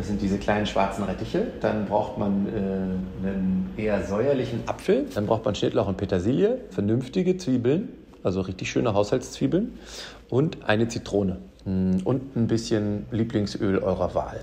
Das 0.00 0.06
sind 0.06 0.22
diese 0.22 0.38
kleinen 0.38 0.64
schwarzen 0.64 1.04
Rettiche. 1.04 1.48
Dann 1.60 1.84
braucht 1.84 2.16
man 2.16 2.46
äh, 2.46 2.56
einen 2.56 3.74
eher 3.76 4.02
säuerlichen 4.02 4.62
Apfel. 4.64 5.04
Dann 5.14 5.26
braucht 5.26 5.44
man 5.44 5.54
Schnittlauch 5.54 5.88
und 5.88 5.98
Petersilie, 5.98 6.56
vernünftige 6.70 7.36
Zwiebeln, 7.36 7.90
also 8.22 8.40
richtig 8.40 8.70
schöne 8.70 8.94
Haushaltszwiebeln 8.94 9.74
und 10.30 10.64
eine 10.64 10.88
Zitrone 10.88 11.36
mm, 11.66 11.98
und 12.04 12.34
ein 12.34 12.46
bisschen 12.46 13.04
Lieblingsöl 13.10 13.76
eurer 13.80 14.14
Wahl. 14.14 14.40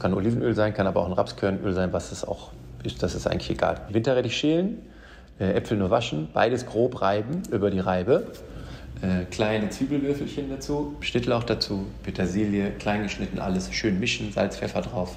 Kann 0.00 0.14
Olivenöl 0.14 0.54
sein, 0.54 0.72
kann 0.72 0.86
aber 0.86 1.00
auch 1.00 1.08
ein 1.08 1.12
Rapskörnöl 1.12 1.74
sein, 1.74 1.92
was 1.92 2.10
es 2.10 2.26
auch 2.26 2.52
ist, 2.82 3.02
das 3.02 3.14
ist 3.14 3.26
eigentlich 3.26 3.50
egal. 3.50 3.82
Winterrettich 3.90 4.34
schälen, 4.34 4.78
äh, 5.38 5.52
Äpfel 5.52 5.76
nur 5.76 5.90
waschen, 5.90 6.30
beides 6.32 6.64
grob 6.64 7.02
reiben 7.02 7.42
über 7.50 7.70
die 7.70 7.80
Reibe. 7.80 8.28
Äh, 9.02 9.24
kleine 9.30 9.70
Zwiebelwürfelchen 9.70 10.50
dazu, 10.50 10.94
Schnittlauch 11.00 11.44
dazu, 11.44 11.86
Petersilie, 12.02 12.70
klein 12.72 13.02
geschnitten, 13.02 13.38
alles 13.38 13.72
schön 13.72 13.98
mischen, 13.98 14.30
Salz, 14.32 14.58
Pfeffer 14.58 14.82
drauf. 14.82 15.16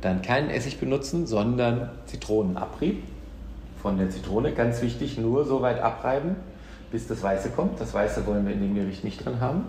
Dann 0.00 0.22
keinen 0.22 0.48
Essig 0.48 0.80
benutzen, 0.80 1.26
sondern 1.26 1.90
Zitronenabrieb 2.06 3.02
von 3.82 3.98
der 3.98 4.08
Zitrone. 4.08 4.52
Ganz 4.52 4.80
wichtig, 4.80 5.18
nur 5.18 5.44
so 5.44 5.60
weit 5.60 5.80
abreiben, 5.80 6.36
bis 6.90 7.06
das 7.06 7.22
Weiße 7.22 7.50
kommt. 7.50 7.80
Das 7.80 7.92
Weiße 7.92 8.26
wollen 8.26 8.46
wir 8.46 8.54
in 8.54 8.62
dem 8.62 8.74
Gericht 8.74 9.04
nicht 9.04 9.24
drin 9.24 9.40
haben. 9.40 9.66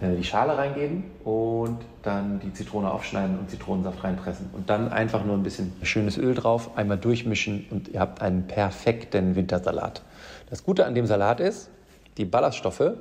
Äh, 0.00 0.16
die 0.16 0.24
Schale 0.24 0.56
reingeben 0.56 1.04
und 1.24 1.78
dann 2.02 2.38
die 2.40 2.52
Zitrone 2.52 2.90
aufschneiden 2.90 3.38
und 3.38 3.50
Zitronensaft 3.50 4.04
reinpressen. 4.04 4.50
Und 4.52 4.68
dann 4.70 4.92
einfach 4.92 5.24
nur 5.24 5.36
ein 5.36 5.42
bisschen 5.42 5.72
schönes 5.82 6.18
Öl 6.18 6.34
drauf, 6.34 6.76
einmal 6.76 6.98
durchmischen 6.98 7.66
und 7.70 7.88
ihr 7.88 8.00
habt 8.00 8.20
einen 8.22 8.46
perfekten 8.46 9.36
Wintersalat. 9.36 10.02
Das 10.50 10.64
Gute 10.64 10.86
an 10.86 10.94
dem 10.94 11.06
Salat 11.06 11.40
ist, 11.40 11.70
die 12.18 12.24
Ballaststoffe, 12.24 12.92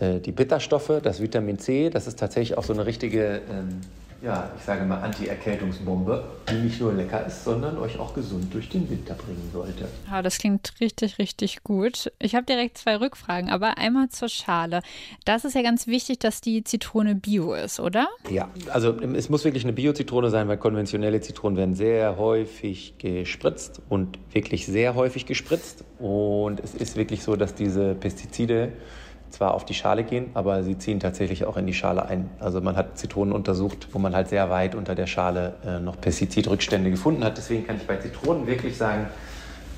äh, 0.00 0.20
die 0.20 0.32
Bitterstoffe, 0.32 1.00
das 1.02 1.20
Vitamin 1.20 1.58
C, 1.58 1.90
das 1.90 2.06
ist 2.06 2.18
tatsächlich 2.18 2.58
auch 2.58 2.64
so 2.64 2.72
eine 2.72 2.86
richtige 2.86 3.42
ähm, 3.50 3.80
ja, 4.20 4.50
ich 4.56 4.64
sage 4.64 4.84
mal 4.84 5.00
Anti-Erkältungsbombe, 5.00 6.24
die 6.50 6.54
nicht 6.54 6.80
nur 6.80 6.92
lecker 6.92 7.24
ist, 7.24 7.44
sondern 7.44 7.78
euch 7.78 7.98
auch 7.98 8.14
gesund 8.14 8.52
durch 8.52 8.68
den 8.68 8.90
Winter 8.90 9.14
bringen 9.14 9.48
sollte. 9.52 9.88
Ja, 10.10 10.22
das 10.22 10.38
klingt 10.38 10.72
richtig, 10.80 11.18
richtig 11.18 11.62
gut. 11.62 12.10
Ich 12.18 12.34
habe 12.34 12.44
direkt 12.44 12.78
zwei 12.78 12.96
Rückfragen, 12.96 13.48
aber 13.48 13.78
einmal 13.78 14.08
zur 14.08 14.28
Schale. 14.28 14.82
Das 15.24 15.44
ist 15.44 15.54
ja 15.54 15.62
ganz 15.62 15.86
wichtig, 15.86 16.18
dass 16.18 16.40
die 16.40 16.64
Zitrone 16.64 17.14
bio 17.14 17.54
ist, 17.54 17.78
oder? 17.78 18.08
Ja, 18.28 18.48
also 18.72 18.98
es 19.00 19.28
muss 19.28 19.44
wirklich 19.44 19.64
eine 19.64 19.72
Bio-Zitrone 19.72 20.30
sein, 20.30 20.48
weil 20.48 20.58
konventionelle 20.58 21.20
Zitronen 21.20 21.56
werden 21.56 21.74
sehr 21.74 22.16
häufig 22.16 22.94
gespritzt 22.98 23.80
und 23.88 24.18
wirklich 24.32 24.66
sehr 24.66 24.96
häufig 24.96 25.26
gespritzt. 25.26 25.84
Und 26.00 26.58
es 26.60 26.74
ist 26.74 26.96
wirklich 26.96 27.22
so, 27.22 27.36
dass 27.36 27.54
diese 27.54 27.94
Pestizide 27.94 28.72
zwar 29.30 29.54
auf 29.54 29.64
die 29.64 29.74
Schale 29.74 30.04
gehen, 30.04 30.30
aber 30.34 30.62
sie 30.62 30.78
ziehen 30.78 31.00
tatsächlich 31.00 31.44
auch 31.44 31.56
in 31.56 31.66
die 31.66 31.74
Schale 31.74 32.06
ein. 32.06 32.30
Also 32.40 32.60
man 32.60 32.76
hat 32.76 32.98
Zitronen 32.98 33.32
untersucht, 33.32 33.88
wo 33.92 33.98
man 33.98 34.14
halt 34.14 34.28
sehr 34.28 34.50
weit 34.50 34.74
unter 34.74 34.94
der 34.94 35.06
Schale 35.06 35.54
äh, 35.66 35.78
noch 35.80 36.00
Pestizidrückstände 36.00 36.90
gefunden 36.90 37.24
hat. 37.24 37.36
Deswegen 37.36 37.66
kann 37.66 37.76
ich 37.76 37.86
bei 37.86 37.96
Zitronen 37.96 38.46
wirklich 38.46 38.76
sagen, 38.76 39.06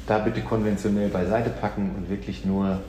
da 0.07 0.19
bitte 0.19 0.41
konventionell 0.41 1.09
beiseite 1.09 1.51
packen 1.51 1.95
und 1.97 2.11
wirklich 2.11 2.45
nur, 2.45 2.67
am 2.67 2.81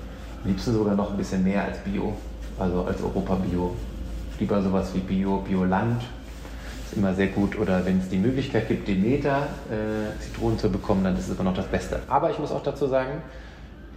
liebsten 0.43 0.74
sogar 0.74 0.95
noch 0.95 1.12
ein 1.12 1.17
bisschen 1.17 1.43
mehr 1.43 1.63
als 1.65 1.78
Bio, 1.80 2.13
also 2.58 2.84
als 2.84 3.02
Europa 3.02 3.36
Bio. 3.36 3.76
Lieber 4.39 4.62
sowas 4.62 4.91
wie 4.95 5.00
Bio, 5.00 5.38
Bioland, 5.47 6.02
ist 6.91 6.97
immer 6.97 7.13
sehr 7.13 7.28
gut. 7.28 7.58
Oder 7.60 7.86
wenn 7.86 8.00
es 8.00 8.10
die 8.10 8.17
Möglichkeit 8.17 8.67
gibt, 8.67 8.88
Demeter 8.88 9.47
äh, 9.69 10.19
Zitronen 10.19 10.58
zu 10.58 10.69
bekommen, 10.69 11.04
dann 11.04 11.15
ist 11.15 11.28
es 11.28 11.36
immer 11.36 11.43
noch 11.43 11.56
das 11.56 11.67
Beste. 11.67 12.00
Aber 12.08 12.32
ich 12.32 12.39
muss 12.39 12.52
auch 12.52 12.63
dazu 12.63 12.88
sagen, 12.88 13.21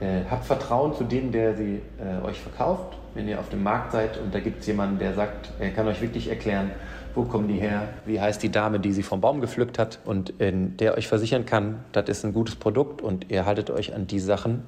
äh, 0.01 0.23
habt 0.31 0.45
Vertrauen 0.45 0.95
zu 0.95 1.05
dem, 1.05 1.33
der 1.33 1.57
sie 1.57 1.81
äh, 1.99 2.25
euch 2.27 2.41
verkauft. 2.41 2.97
Wenn 3.15 3.29
ihr 3.29 3.39
auf 3.39 3.49
dem 3.49 3.63
Markt 3.63 3.93
seid 3.93 4.19
und 4.19 4.35
da 4.35 4.41
gibt 4.41 4.61
es 4.61 4.67
jemanden, 4.67 4.99
der 4.99 5.15
sagt, 5.15 5.53
er 5.61 5.71
kann 5.71 5.87
euch 5.87 6.01
wirklich 6.01 6.29
erklären, 6.29 6.73
wo 7.15 7.23
kommen 7.23 7.47
die 7.47 7.61
her, 7.61 7.89
wie 8.07 8.21
heißt 8.21 8.43
die 8.43 8.51
Dame, 8.51 8.81
die 8.81 8.93
sie 8.93 9.05
vom 9.05 9.21
Baum 9.21 9.41
gepflückt 9.41 9.79
hat 9.79 10.01
und 10.05 10.41
äh, 10.41 10.53
der 10.53 10.97
euch 10.97 11.07
versichern 11.07 11.47
kann, 11.47 11.85
das 11.93 12.09
ist 12.09 12.25
ein 12.25 12.33
gutes 12.33 12.57
Produkt 12.57 13.03
und 13.03 13.31
ihr 13.31 13.47
haltet 13.47 13.71
euch 13.71 13.95
an 13.95 14.07
die 14.09 14.19
Sachen, 14.19 14.65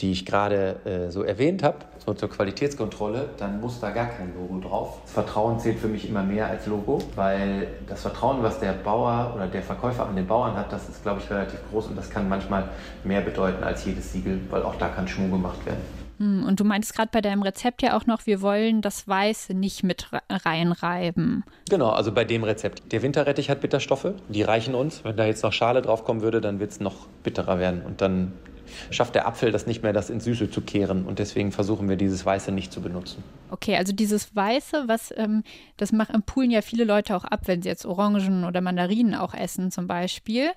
die 0.00 0.12
ich 0.12 0.26
gerade 0.26 0.76
äh, 0.84 1.10
so 1.10 1.22
erwähnt 1.22 1.62
habe, 1.62 1.78
so 2.04 2.14
zur 2.14 2.28
Qualitätskontrolle, 2.28 3.30
dann 3.38 3.60
muss 3.60 3.80
da 3.80 3.90
gar 3.90 4.06
kein 4.06 4.34
Logo 4.34 4.60
drauf. 4.60 4.98
Das 5.02 5.12
Vertrauen 5.12 5.58
zählt 5.58 5.78
für 5.78 5.88
mich 5.88 6.08
immer 6.08 6.22
mehr 6.22 6.48
als 6.48 6.66
Logo, 6.66 6.98
weil 7.14 7.68
das 7.86 8.02
Vertrauen, 8.02 8.42
was 8.42 8.60
der 8.60 8.72
Bauer 8.72 9.32
oder 9.34 9.46
der 9.46 9.62
Verkäufer 9.62 10.06
an 10.06 10.16
den 10.16 10.26
Bauern 10.26 10.56
hat, 10.56 10.72
das 10.72 10.88
ist, 10.88 11.02
glaube 11.02 11.20
ich, 11.22 11.30
relativ 11.30 11.60
groß 11.70 11.86
und 11.86 11.96
das 11.96 12.10
kann 12.10 12.28
manchmal 12.28 12.68
mehr 13.04 13.20
bedeuten 13.20 13.62
als 13.62 13.84
jedes 13.84 14.12
Siegel, 14.12 14.40
weil 14.50 14.62
auch 14.62 14.74
da 14.76 14.88
kann 14.88 15.06
Schmuh 15.06 15.30
gemacht 15.30 15.64
werden. 15.64 15.80
Hm, 16.18 16.44
und 16.44 16.60
du 16.60 16.64
meintest 16.64 16.94
gerade 16.94 17.10
bei 17.12 17.20
deinem 17.20 17.42
Rezept 17.42 17.82
ja 17.82 17.96
auch 17.96 18.06
noch, 18.06 18.26
wir 18.26 18.40
wollen 18.40 18.82
das 18.82 19.08
Weiße 19.08 19.54
nicht 19.54 19.82
mit 19.82 20.10
reinreiben. 20.30 21.44
Genau, 21.68 21.90
also 21.90 22.12
bei 22.12 22.24
dem 22.24 22.44
Rezept. 22.44 22.92
Der 22.92 23.02
Winterrettich 23.02 23.50
hat 23.50 23.60
Bitterstoffe, 23.60 24.12
die 24.28 24.42
reichen 24.42 24.74
uns. 24.74 25.04
Wenn 25.04 25.16
da 25.16 25.24
jetzt 25.24 25.42
noch 25.42 25.52
Schale 25.52 25.82
drauf 25.82 26.04
kommen 26.04 26.20
würde, 26.20 26.40
dann 26.40 26.60
wird 26.60 26.70
es 26.70 26.80
noch 26.80 27.06
bitterer 27.22 27.58
werden 27.58 27.82
und 27.84 28.00
dann 28.00 28.32
schafft 28.90 29.14
der 29.14 29.26
Apfel 29.26 29.52
das 29.52 29.66
nicht 29.66 29.82
mehr, 29.82 29.92
das 29.92 30.10
ins 30.10 30.24
Süße 30.24 30.50
zu 30.50 30.60
kehren. 30.60 31.04
Und 31.06 31.18
deswegen 31.18 31.52
versuchen 31.52 31.88
wir 31.88 31.96
dieses 31.96 32.24
Weiße 32.24 32.52
nicht 32.52 32.72
zu 32.72 32.80
benutzen. 32.80 33.22
Okay, 33.50 33.76
also 33.76 33.92
dieses 33.92 34.34
Weiße, 34.34 34.84
was 34.86 35.12
ähm, 35.16 35.42
das 35.76 35.92
machen 35.92 36.22
Poolen 36.22 36.50
ja 36.50 36.62
viele 36.62 36.84
Leute 36.84 37.16
auch 37.16 37.24
ab, 37.24 37.42
wenn 37.46 37.62
sie 37.62 37.68
jetzt 37.68 37.86
Orangen 37.86 38.44
oder 38.44 38.60
Mandarinen 38.60 39.14
auch 39.14 39.34
essen 39.34 39.70
zum 39.70 39.86
Beispiel. 39.86 40.50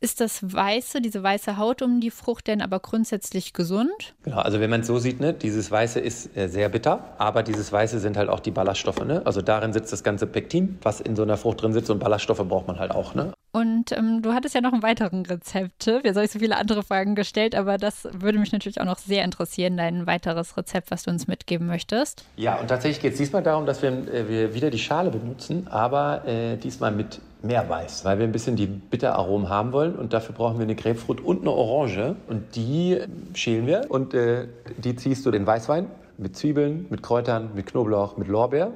Ist 0.00 0.20
das 0.20 0.40
Weiße, 0.42 1.00
diese 1.00 1.24
weiße 1.24 1.56
Haut 1.56 1.82
um 1.82 2.00
die 2.00 2.12
Frucht 2.12 2.46
denn 2.46 2.62
aber 2.62 2.78
grundsätzlich 2.78 3.52
gesund? 3.52 4.14
Genau, 4.22 4.38
also 4.38 4.60
wenn 4.60 4.70
man 4.70 4.82
es 4.82 4.86
so 4.86 5.00
sieht, 5.00 5.18
ne, 5.18 5.34
dieses 5.34 5.72
Weiße 5.72 5.98
ist 5.98 6.36
äh, 6.36 6.46
sehr 6.46 6.68
bitter, 6.68 7.16
aber 7.18 7.42
dieses 7.42 7.72
Weiße 7.72 7.98
sind 7.98 8.16
halt 8.16 8.28
auch 8.28 8.38
die 8.38 8.52
Ballaststoffe. 8.52 9.04
Ne? 9.04 9.22
Also 9.24 9.42
darin 9.42 9.72
sitzt 9.72 9.92
das 9.92 10.04
ganze 10.04 10.28
Pektin, 10.28 10.78
was 10.82 11.00
in 11.00 11.16
so 11.16 11.22
einer 11.22 11.36
Frucht 11.36 11.62
drin 11.62 11.72
sitzt 11.72 11.90
und 11.90 11.98
Ballaststoffe 11.98 12.46
braucht 12.46 12.68
man 12.68 12.78
halt 12.78 12.92
auch. 12.92 13.16
Ne? 13.16 13.32
Und 13.50 13.92
ähm, 13.92 14.22
du 14.22 14.34
hattest 14.34 14.54
ja 14.54 14.60
noch 14.60 14.72
einen 14.72 14.82
weiteren 14.82 15.24
Rezepttipp. 15.24 16.04
Jetzt 16.04 16.16
habe 16.16 16.26
ich 16.26 16.30
so 16.30 16.38
viele 16.38 16.56
andere 16.56 16.82
Fragen 16.82 17.14
gestellt, 17.14 17.54
aber 17.54 17.78
das 17.78 18.06
würde 18.12 18.38
mich 18.38 18.52
natürlich 18.52 18.80
auch 18.80 18.84
noch 18.84 18.98
sehr 18.98 19.24
interessieren, 19.24 19.76
dein 19.76 20.06
weiteres 20.06 20.56
Rezept, 20.56 20.90
was 20.90 21.04
du 21.04 21.10
uns 21.10 21.26
mitgeben 21.28 21.66
möchtest. 21.66 22.24
Ja, 22.36 22.60
und 22.60 22.68
tatsächlich 22.68 23.00
geht 23.00 23.12
es 23.12 23.18
diesmal 23.18 23.42
darum, 23.42 23.64
dass 23.64 23.82
wir, 23.82 23.90
äh, 23.90 24.28
wir 24.28 24.54
wieder 24.54 24.70
die 24.70 24.78
Schale 24.78 25.10
benutzen, 25.10 25.66
aber 25.68 26.26
äh, 26.26 26.56
diesmal 26.56 26.92
mit 26.92 27.20
mehr 27.42 27.68
Weiß, 27.68 28.04
weil 28.04 28.18
wir 28.18 28.26
ein 28.26 28.32
bisschen 28.32 28.56
die 28.56 28.66
Bitteraromen 28.66 29.48
haben 29.48 29.72
wollen 29.72 29.94
und 29.96 30.12
dafür 30.12 30.34
brauchen 30.34 30.58
wir 30.58 30.64
eine 30.64 30.74
Grapefruit 30.74 31.20
und 31.20 31.42
eine 31.42 31.50
Orange 31.50 32.16
und 32.26 32.56
die 32.56 33.00
schälen 33.34 33.66
wir 33.66 33.86
und 33.88 34.12
äh, 34.12 34.48
die 34.76 34.96
ziehst 34.96 35.24
du 35.24 35.30
den 35.30 35.46
Weißwein 35.46 35.86
mit 36.16 36.36
Zwiebeln, 36.36 36.86
mit 36.90 37.02
Kräutern, 37.02 37.50
mit 37.54 37.66
Knoblauch, 37.66 38.16
mit 38.16 38.26
Lorbeer 38.26 38.72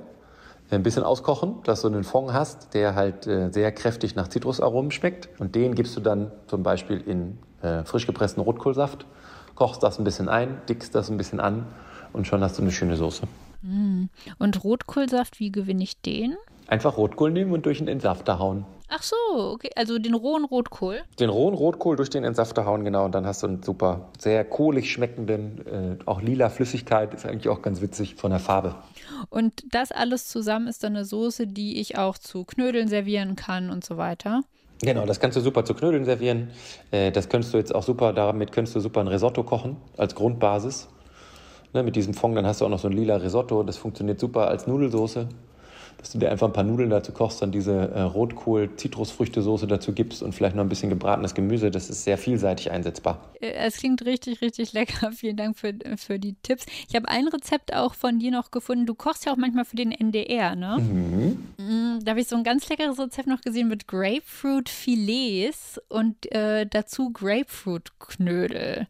ein 0.76 0.82
bisschen 0.82 1.02
auskochen, 1.02 1.56
dass 1.64 1.82
du 1.82 1.88
einen 1.88 2.04
Fond 2.04 2.32
hast, 2.32 2.74
der 2.74 2.94
halt 2.94 3.26
äh, 3.26 3.50
sehr 3.50 3.72
kräftig 3.72 4.14
nach 4.14 4.28
Zitrusaromen 4.28 4.90
schmeckt. 4.90 5.28
Und 5.38 5.54
den 5.54 5.74
gibst 5.74 5.96
du 5.96 6.00
dann 6.00 6.32
zum 6.46 6.62
Beispiel 6.62 7.00
in 7.00 7.38
äh, 7.62 7.84
frisch 7.84 8.06
gepressten 8.06 8.42
Rotkohlsaft, 8.42 9.06
kochst 9.54 9.82
das 9.82 9.98
ein 9.98 10.04
bisschen 10.04 10.28
ein, 10.28 10.60
dickst 10.68 10.94
das 10.94 11.10
ein 11.10 11.16
bisschen 11.16 11.40
an 11.40 11.66
und 12.12 12.26
schon 12.26 12.42
hast 12.42 12.58
du 12.58 12.62
eine 12.62 12.72
schöne 12.72 12.96
Soße. 12.96 13.26
Mm. 13.62 14.04
Und 14.38 14.64
Rotkohlsaft, 14.64 15.40
wie 15.40 15.52
gewinne 15.52 15.82
ich 15.82 16.00
den? 16.00 16.36
Einfach 16.66 16.96
Rotkohl 16.96 17.30
nehmen 17.30 17.52
und 17.52 17.66
durch 17.66 17.78
einen 17.78 17.88
Entsafter 17.88 18.38
hauen. 18.38 18.64
Ach 18.94 19.02
so, 19.02 19.16
okay. 19.54 19.70
Also 19.74 19.98
den 19.98 20.12
rohen 20.12 20.44
Rotkohl? 20.44 21.00
Den 21.18 21.30
rohen 21.30 21.54
Rotkohl 21.54 21.96
durch 21.96 22.10
den 22.10 22.24
Entsafter 22.24 22.66
hauen, 22.66 22.84
genau. 22.84 23.06
Und 23.06 23.14
dann 23.14 23.26
hast 23.26 23.42
du 23.42 23.46
einen 23.46 23.62
super, 23.62 24.10
sehr 24.18 24.44
kohlig 24.44 24.92
schmeckenden, 24.92 25.66
äh, 25.66 25.96
auch 26.04 26.20
lila 26.20 26.50
Flüssigkeit. 26.50 27.14
Ist 27.14 27.24
eigentlich 27.24 27.48
auch 27.48 27.62
ganz 27.62 27.80
witzig 27.80 28.16
von 28.16 28.32
der 28.32 28.40
Farbe. 28.40 28.74
Und 29.30 29.64
das 29.70 29.92
alles 29.92 30.28
zusammen 30.28 30.66
ist 30.66 30.84
dann 30.84 30.94
eine 30.94 31.06
Soße, 31.06 31.46
die 31.46 31.80
ich 31.80 31.96
auch 31.96 32.18
zu 32.18 32.44
Knödeln 32.44 32.88
servieren 32.88 33.34
kann 33.34 33.70
und 33.70 33.82
so 33.82 33.96
weiter. 33.96 34.42
Genau, 34.82 35.06
das 35.06 35.20
kannst 35.20 35.38
du 35.38 35.40
super 35.40 35.64
zu 35.64 35.72
Knödeln 35.72 36.04
servieren. 36.04 36.50
Äh, 36.90 37.12
das 37.12 37.30
könntest 37.30 37.54
du 37.54 37.58
jetzt 37.58 37.74
auch 37.74 37.84
super, 37.84 38.12
damit 38.12 38.52
könntest 38.52 38.76
du 38.76 38.80
super 38.80 39.00
ein 39.00 39.08
Risotto 39.08 39.42
kochen 39.42 39.78
als 39.96 40.14
Grundbasis. 40.14 40.88
Ne, 41.72 41.82
mit 41.82 41.96
diesem 41.96 42.12
Fond, 42.12 42.36
dann 42.36 42.46
hast 42.46 42.60
du 42.60 42.66
auch 42.66 42.68
noch 42.68 42.78
so 42.78 42.88
ein 42.88 42.92
lila 42.92 43.16
Risotto. 43.16 43.62
Das 43.62 43.78
funktioniert 43.78 44.20
super 44.20 44.48
als 44.48 44.66
Nudelsoße 44.66 45.28
dass 46.02 46.10
du 46.10 46.18
dir 46.18 46.30
einfach 46.32 46.48
ein 46.48 46.52
paar 46.52 46.64
Nudeln 46.64 46.90
dazu 46.90 47.12
kochst, 47.12 47.40
dann 47.42 47.52
diese 47.52 47.72
äh, 47.72 48.00
Rotkohl-Zitrusfrüchte-Soße 48.00 49.68
dazu 49.68 49.92
gibst 49.92 50.20
und 50.20 50.34
vielleicht 50.34 50.56
noch 50.56 50.64
ein 50.64 50.68
bisschen 50.68 50.90
gebratenes 50.90 51.32
Gemüse. 51.32 51.70
Das 51.70 51.88
ist 51.88 52.02
sehr 52.02 52.18
vielseitig 52.18 52.72
einsetzbar. 52.72 53.30
Äh, 53.40 53.52
es 53.52 53.76
klingt 53.76 54.04
richtig, 54.04 54.42
richtig 54.42 54.72
lecker. 54.72 55.12
Vielen 55.16 55.36
Dank 55.36 55.56
für, 55.56 55.72
für 55.96 56.18
die 56.18 56.34
Tipps. 56.42 56.66
Ich 56.88 56.96
habe 56.96 57.08
ein 57.08 57.28
Rezept 57.28 57.72
auch 57.72 57.94
von 57.94 58.18
dir 58.18 58.32
noch 58.32 58.50
gefunden. 58.50 58.84
Du 58.84 58.96
kochst 58.96 59.26
ja 59.26 59.32
auch 59.32 59.36
manchmal 59.36 59.64
für 59.64 59.76
den 59.76 59.92
NDR, 59.92 60.56
ne? 60.56 60.78
Mhm. 60.80 61.38
Mm, 61.58 62.00
da 62.02 62.10
habe 62.10 62.20
ich 62.20 62.26
so 62.26 62.34
ein 62.34 62.42
ganz 62.42 62.68
leckeres 62.68 62.98
Rezept 62.98 63.28
noch 63.28 63.40
gesehen 63.40 63.68
mit 63.68 63.86
Grapefruit-Filets 63.86 65.80
und 65.88 66.32
äh, 66.32 66.66
dazu 66.66 67.12
Grapefruit-Knödel. 67.12 68.88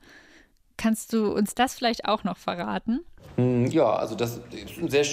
Kannst 0.83 1.13
du 1.13 1.33
uns 1.33 1.55
das 1.55 1.75
vielleicht 1.75 2.07
auch 2.07 2.25
noch 2.25 2.37
verraten? 2.37 3.05
Mm, 3.37 3.67
ja, 3.67 3.89
also 3.89 4.17
das 4.17 4.41
ist 4.51 4.83
ein, 4.83 4.89
sehr, 4.89 5.05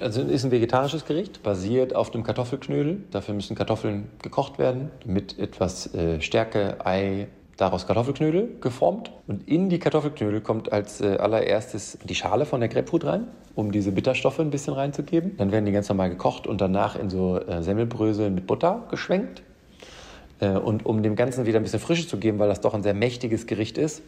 also 0.00 0.20
ist 0.20 0.44
ein 0.44 0.50
vegetarisches 0.50 1.06
Gericht, 1.06 1.42
basiert 1.42 1.96
auf 1.96 2.10
dem 2.10 2.24
Kartoffelknödel. 2.24 3.04
Dafür 3.10 3.34
müssen 3.34 3.56
Kartoffeln 3.56 4.10
gekocht 4.20 4.58
werden 4.58 4.90
mit 5.06 5.38
etwas 5.38 5.94
äh, 5.94 6.20
Stärke, 6.20 6.76
Ei, 6.84 7.28
daraus 7.56 7.86
Kartoffelknödel 7.86 8.58
geformt. 8.60 9.12
Und 9.26 9.48
in 9.48 9.70
die 9.70 9.78
Kartoffelknödel 9.78 10.42
kommt 10.42 10.70
als 10.74 11.00
äh, 11.00 11.16
allererstes 11.16 11.96
die 12.04 12.14
Schale 12.14 12.44
von 12.44 12.60
der 12.60 12.68
Grapefruit 12.68 13.06
rein, 13.06 13.28
um 13.54 13.72
diese 13.72 13.92
Bitterstoffe 13.92 14.40
ein 14.40 14.50
bisschen 14.50 14.74
reinzugeben. 14.74 15.38
Dann 15.38 15.52
werden 15.52 15.64
die 15.64 15.72
ganz 15.72 15.88
normal 15.88 16.10
gekocht 16.10 16.46
und 16.46 16.60
danach 16.60 16.96
in 16.96 17.08
so 17.08 17.38
äh, 17.38 17.62
Semmelbrösel 17.62 18.28
mit 18.28 18.46
Butter 18.46 18.86
geschwenkt. 18.90 19.42
Und 20.40 20.84
um 20.84 21.02
dem 21.02 21.14
Ganzen 21.14 21.46
wieder 21.46 21.60
ein 21.60 21.62
bisschen 21.62 21.78
Frische 21.78 22.08
zu 22.08 22.18
geben, 22.18 22.40
weil 22.40 22.48
das 22.48 22.60
doch 22.60 22.74
ein 22.74 22.82
sehr 22.82 22.92
mächtiges 22.92 23.46
Gericht 23.46 23.78
ist, 23.78 24.02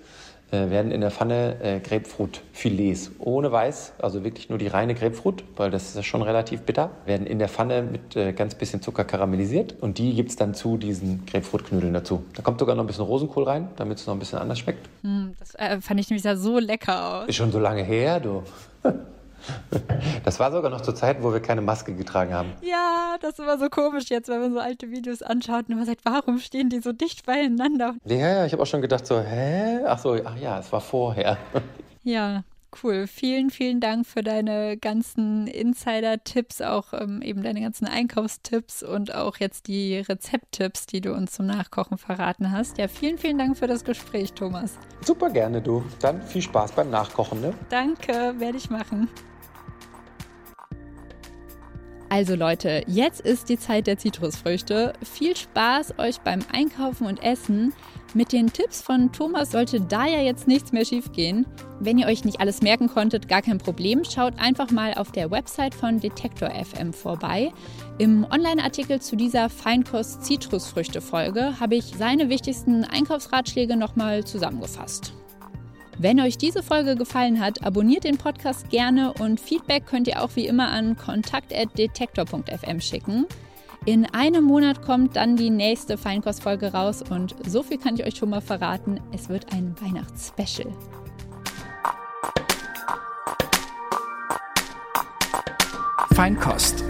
äh, 0.50 0.70
werden 0.70 0.92
in 0.92 1.00
der 1.00 1.11
Pfanne 1.11 1.56
äh, 1.61 1.80
Grapefruit-Filets 1.80 3.12
ohne 3.18 3.50
Weiß, 3.50 3.94
also 3.98 4.22
wirklich 4.24 4.48
nur 4.48 4.59
die 4.59 4.68
reine 4.68 4.94
Grapefruit, 4.94 5.42
weil 5.56 5.70
das 5.70 5.88
ist 5.88 5.96
ja 5.96 6.02
schon 6.02 6.22
relativ 6.22 6.62
bitter, 6.62 6.90
werden 7.04 7.26
in 7.26 7.38
der 7.38 7.48
Pfanne 7.48 7.82
mit 7.82 8.14
äh, 8.14 8.32
ganz 8.32 8.54
bisschen 8.54 8.80
Zucker 8.80 9.04
karamellisiert 9.04 9.74
und 9.80 9.98
die 9.98 10.14
gibt 10.14 10.30
es 10.30 10.37
dann 10.37 10.54
zu 10.54 10.76
diesen 10.76 11.26
Grapefruit-Knödeln 11.26 11.92
dazu. 11.92 12.24
Da 12.35 12.42
kommt 12.42 12.61
sogar 12.61 12.76
noch 12.76 12.85
ein 12.85 12.87
bisschen 12.87 13.04
Rosenkohl 13.04 13.44
rein, 13.44 13.68
damit 13.76 13.98
es 13.98 14.06
noch 14.06 14.14
ein 14.14 14.20
bisschen 14.20 14.38
anders 14.38 14.61
schmeckt. 14.61 14.88
Mm, 15.02 15.30
das 15.38 15.54
äh, 15.56 15.80
fand 15.80 15.98
ich 15.98 16.09
nämlich 16.11 16.24
ja 16.24 16.37
so 16.37 16.59
lecker 16.59 17.22
aus. 17.22 17.28
Ist 17.28 17.37
schon 17.37 17.50
so 17.50 17.59
lange 17.59 17.82
her, 17.82 18.20
du. 18.20 18.42
Das 20.25 20.40
war 20.40 20.51
sogar 20.51 20.70
noch 20.70 20.81
zur 20.81 20.94
Zeit, 20.94 21.22
wo 21.22 21.33
wir 21.33 21.40
keine 21.40 21.61
Maske 21.61 21.94
getragen 21.94 22.35
haben. 22.35 22.53
Ja, 22.62 23.16
das 23.20 23.33
ist 23.33 23.38
immer 23.38 23.59
so 23.59 23.68
komisch 23.68 24.09
jetzt, 24.09 24.29
wenn 24.29 24.40
man 24.40 24.53
so 24.53 24.59
alte 24.59 24.90
Videos 24.90 25.22
anschaut 25.22 25.68
und 25.68 25.77
man 25.77 25.87
sagt, 25.87 26.01
warum 26.05 26.38
stehen 26.38 26.68
die 26.68 26.81
so 26.81 26.92
dicht 26.92 27.25
beieinander? 27.27 27.94
Ja, 28.05 28.16
ja, 28.16 28.46
ich 28.46 28.53
habe 28.53 28.62
auch 28.62 28.66
schon 28.66 28.83
gedacht 28.83 29.07
so, 29.07 29.20
hä? 29.20 29.81
Ach 29.87 29.99
so, 29.99 30.16
ach 30.25 30.37
ja, 30.37 30.59
es 30.59 30.72
war 30.72 30.81
vorher. 30.81 31.37
Ja, 32.03 32.42
cool. 32.83 33.07
Vielen, 33.07 33.51
vielen 33.51 33.81
Dank 33.81 34.07
für 34.07 34.23
deine 34.23 34.77
ganzen 34.77 35.47
Insider-Tipps, 35.47 36.62
auch 36.62 36.93
ähm, 36.93 37.23
eben 37.23 37.43
deine 37.43 37.61
ganzen 37.61 37.87
Einkaufstipps 37.87 38.83
und 38.83 39.15
auch 39.15 39.37
jetzt 39.39 39.67
die 39.69 39.99
Rezepttipps, 39.99 40.87
die 40.87 41.01
du 41.01 41.12
uns 41.12 41.33
zum 41.33 41.47
Nachkochen 41.47 41.99
verraten 41.99 42.53
hast. 42.53 42.79
Ja, 42.79 42.89
vielen, 42.89 43.19
vielen 43.19 43.39
Dank 43.39 43.57
für 43.57 43.67
das 43.67 43.85
Gespräch, 43.85 44.33
Thomas. 44.33 44.79
Super 45.03 45.31
gerne, 45.31 45.61
du. 45.61 45.85
Dann 46.01 46.23
viel 46.23 46.43
Spaß 46.43 46.73
beim 46.73 46.91
Nachkochen, 46.91 47.41
ne? 47.41 47.55
Danke, 47.69 48.35
werde 48.39 48.59
ich 48.59 48.71
machen. 48.71 49.09
Also 52.09 52.37
Leute, 52.37 52.83
jetzt 52.87 53.21
ist 53.21 53.49
die 53.49 53.59
Zeit 53.59 53.89
der 53.89 53.99
Zitrusfrüchte. 53.99 54.93
Viel 55.03 55.37
Spaß 55.37 55.99
euch 55.99 56.21
beim 56.21 56.41
Einkaufen 56.53 57.07
und 57.07 57.23
Essen. 57.23 57.73
Mit 58.16 58.33
den 58.33 58.50
Tipps 58.50 58.81
von 58.81 59.12
Thomas 59.12 59.50
sollte 59.50 59.79
da 59.79 60.07
ja 60.07 60.22
jetzt 60.22 60.48
nichts 60.48 60.72
mehr 60.72 60.87
schiefgehen. 60.87 61.44
Wenn 61.81 61.98
ihr 61.98 62.07
euch 62.07 62.24
nicht 62.24 62.40
alles 62.40 62.62
merken 62.62 62.88
konntet, 62.88 63.29
gar 63.29 63.42
kein 63.42 63.59
Problem. 63.59 64.05
Schaut 64.05 64.38
einfach 64.38 64.70
mal 64.70 64.94
auf 64.94 65.12
der 65.12 65.31
Website 65.31 65.74
von 65.74 66.00
Detektor 66.00 66.48
FM 66.48 66.94
vorbei. 66.94 67.52
Im 67.98 68.24
Online-Artikel 68.24 69.02
zu 69.02 69.16
dieser 69.16 69.50
Feinkost-Zitrusfrüchte-Folge 69.50 71.61
habe 71.61 71.74
ich 71.74 71.92
seine 71.98 72.31
wichtigsten 72.31 72.85
Einkaufsratschläge 72.85 73.76
nochmal 73.76 74.24
zusammengefasst. 74.24 75.12
Wenn 75.98 76.18
euch 76.18 76.38
diese 76.38 76.62
Folge 76.62 76.96
gefallen 76.96 77.38
hat, 77.38 77.66
abonniert 77.66 78.05
den 78.05 78.16
Podcast 78.16 78.70
gerne 78.70 79.12
und 79.12 79.38
Feedback 79.38 79.85
könnt 79.85 80.09
ihr 80.09 80.22
auch 80.22 80.31
wie 80.37 80.46
immer 80.46 80.68
an 80.68 80.96
kontakt.detektor.fm 80.96 82.81
schicken. 82.81 83.26
In 83.87 84.05
einem 84.12 84.42
Monat 84.42 84.83
kommt 84.83 85.14
dann 85.14 85.37
die 85.37 85.49
nächste 85.49 85.96
Feinkostfolge 85.96 86.72
raus 86.72 87.05
und 87.09 87.37
so 87.46 87.62
viel 87.62 87.79
kann 87.79 87.94
ich 87.94 88.05
euch 88.05 88.16
schon 88.16 88.31
mal 88.31 88.40
verraten, 88.40 88.99
es 89.12 89.29
wird 89.29 89.53
ein 89.53 89.77
Weihnachtsspecial. 89.81 90.72
Feinkost. 96.16 96.83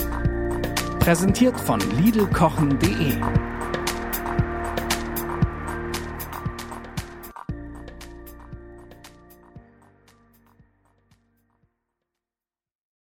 Präsentiert 1.00 1.60
von 1.60 1.80
Lidlkochen.de 2.02 3.20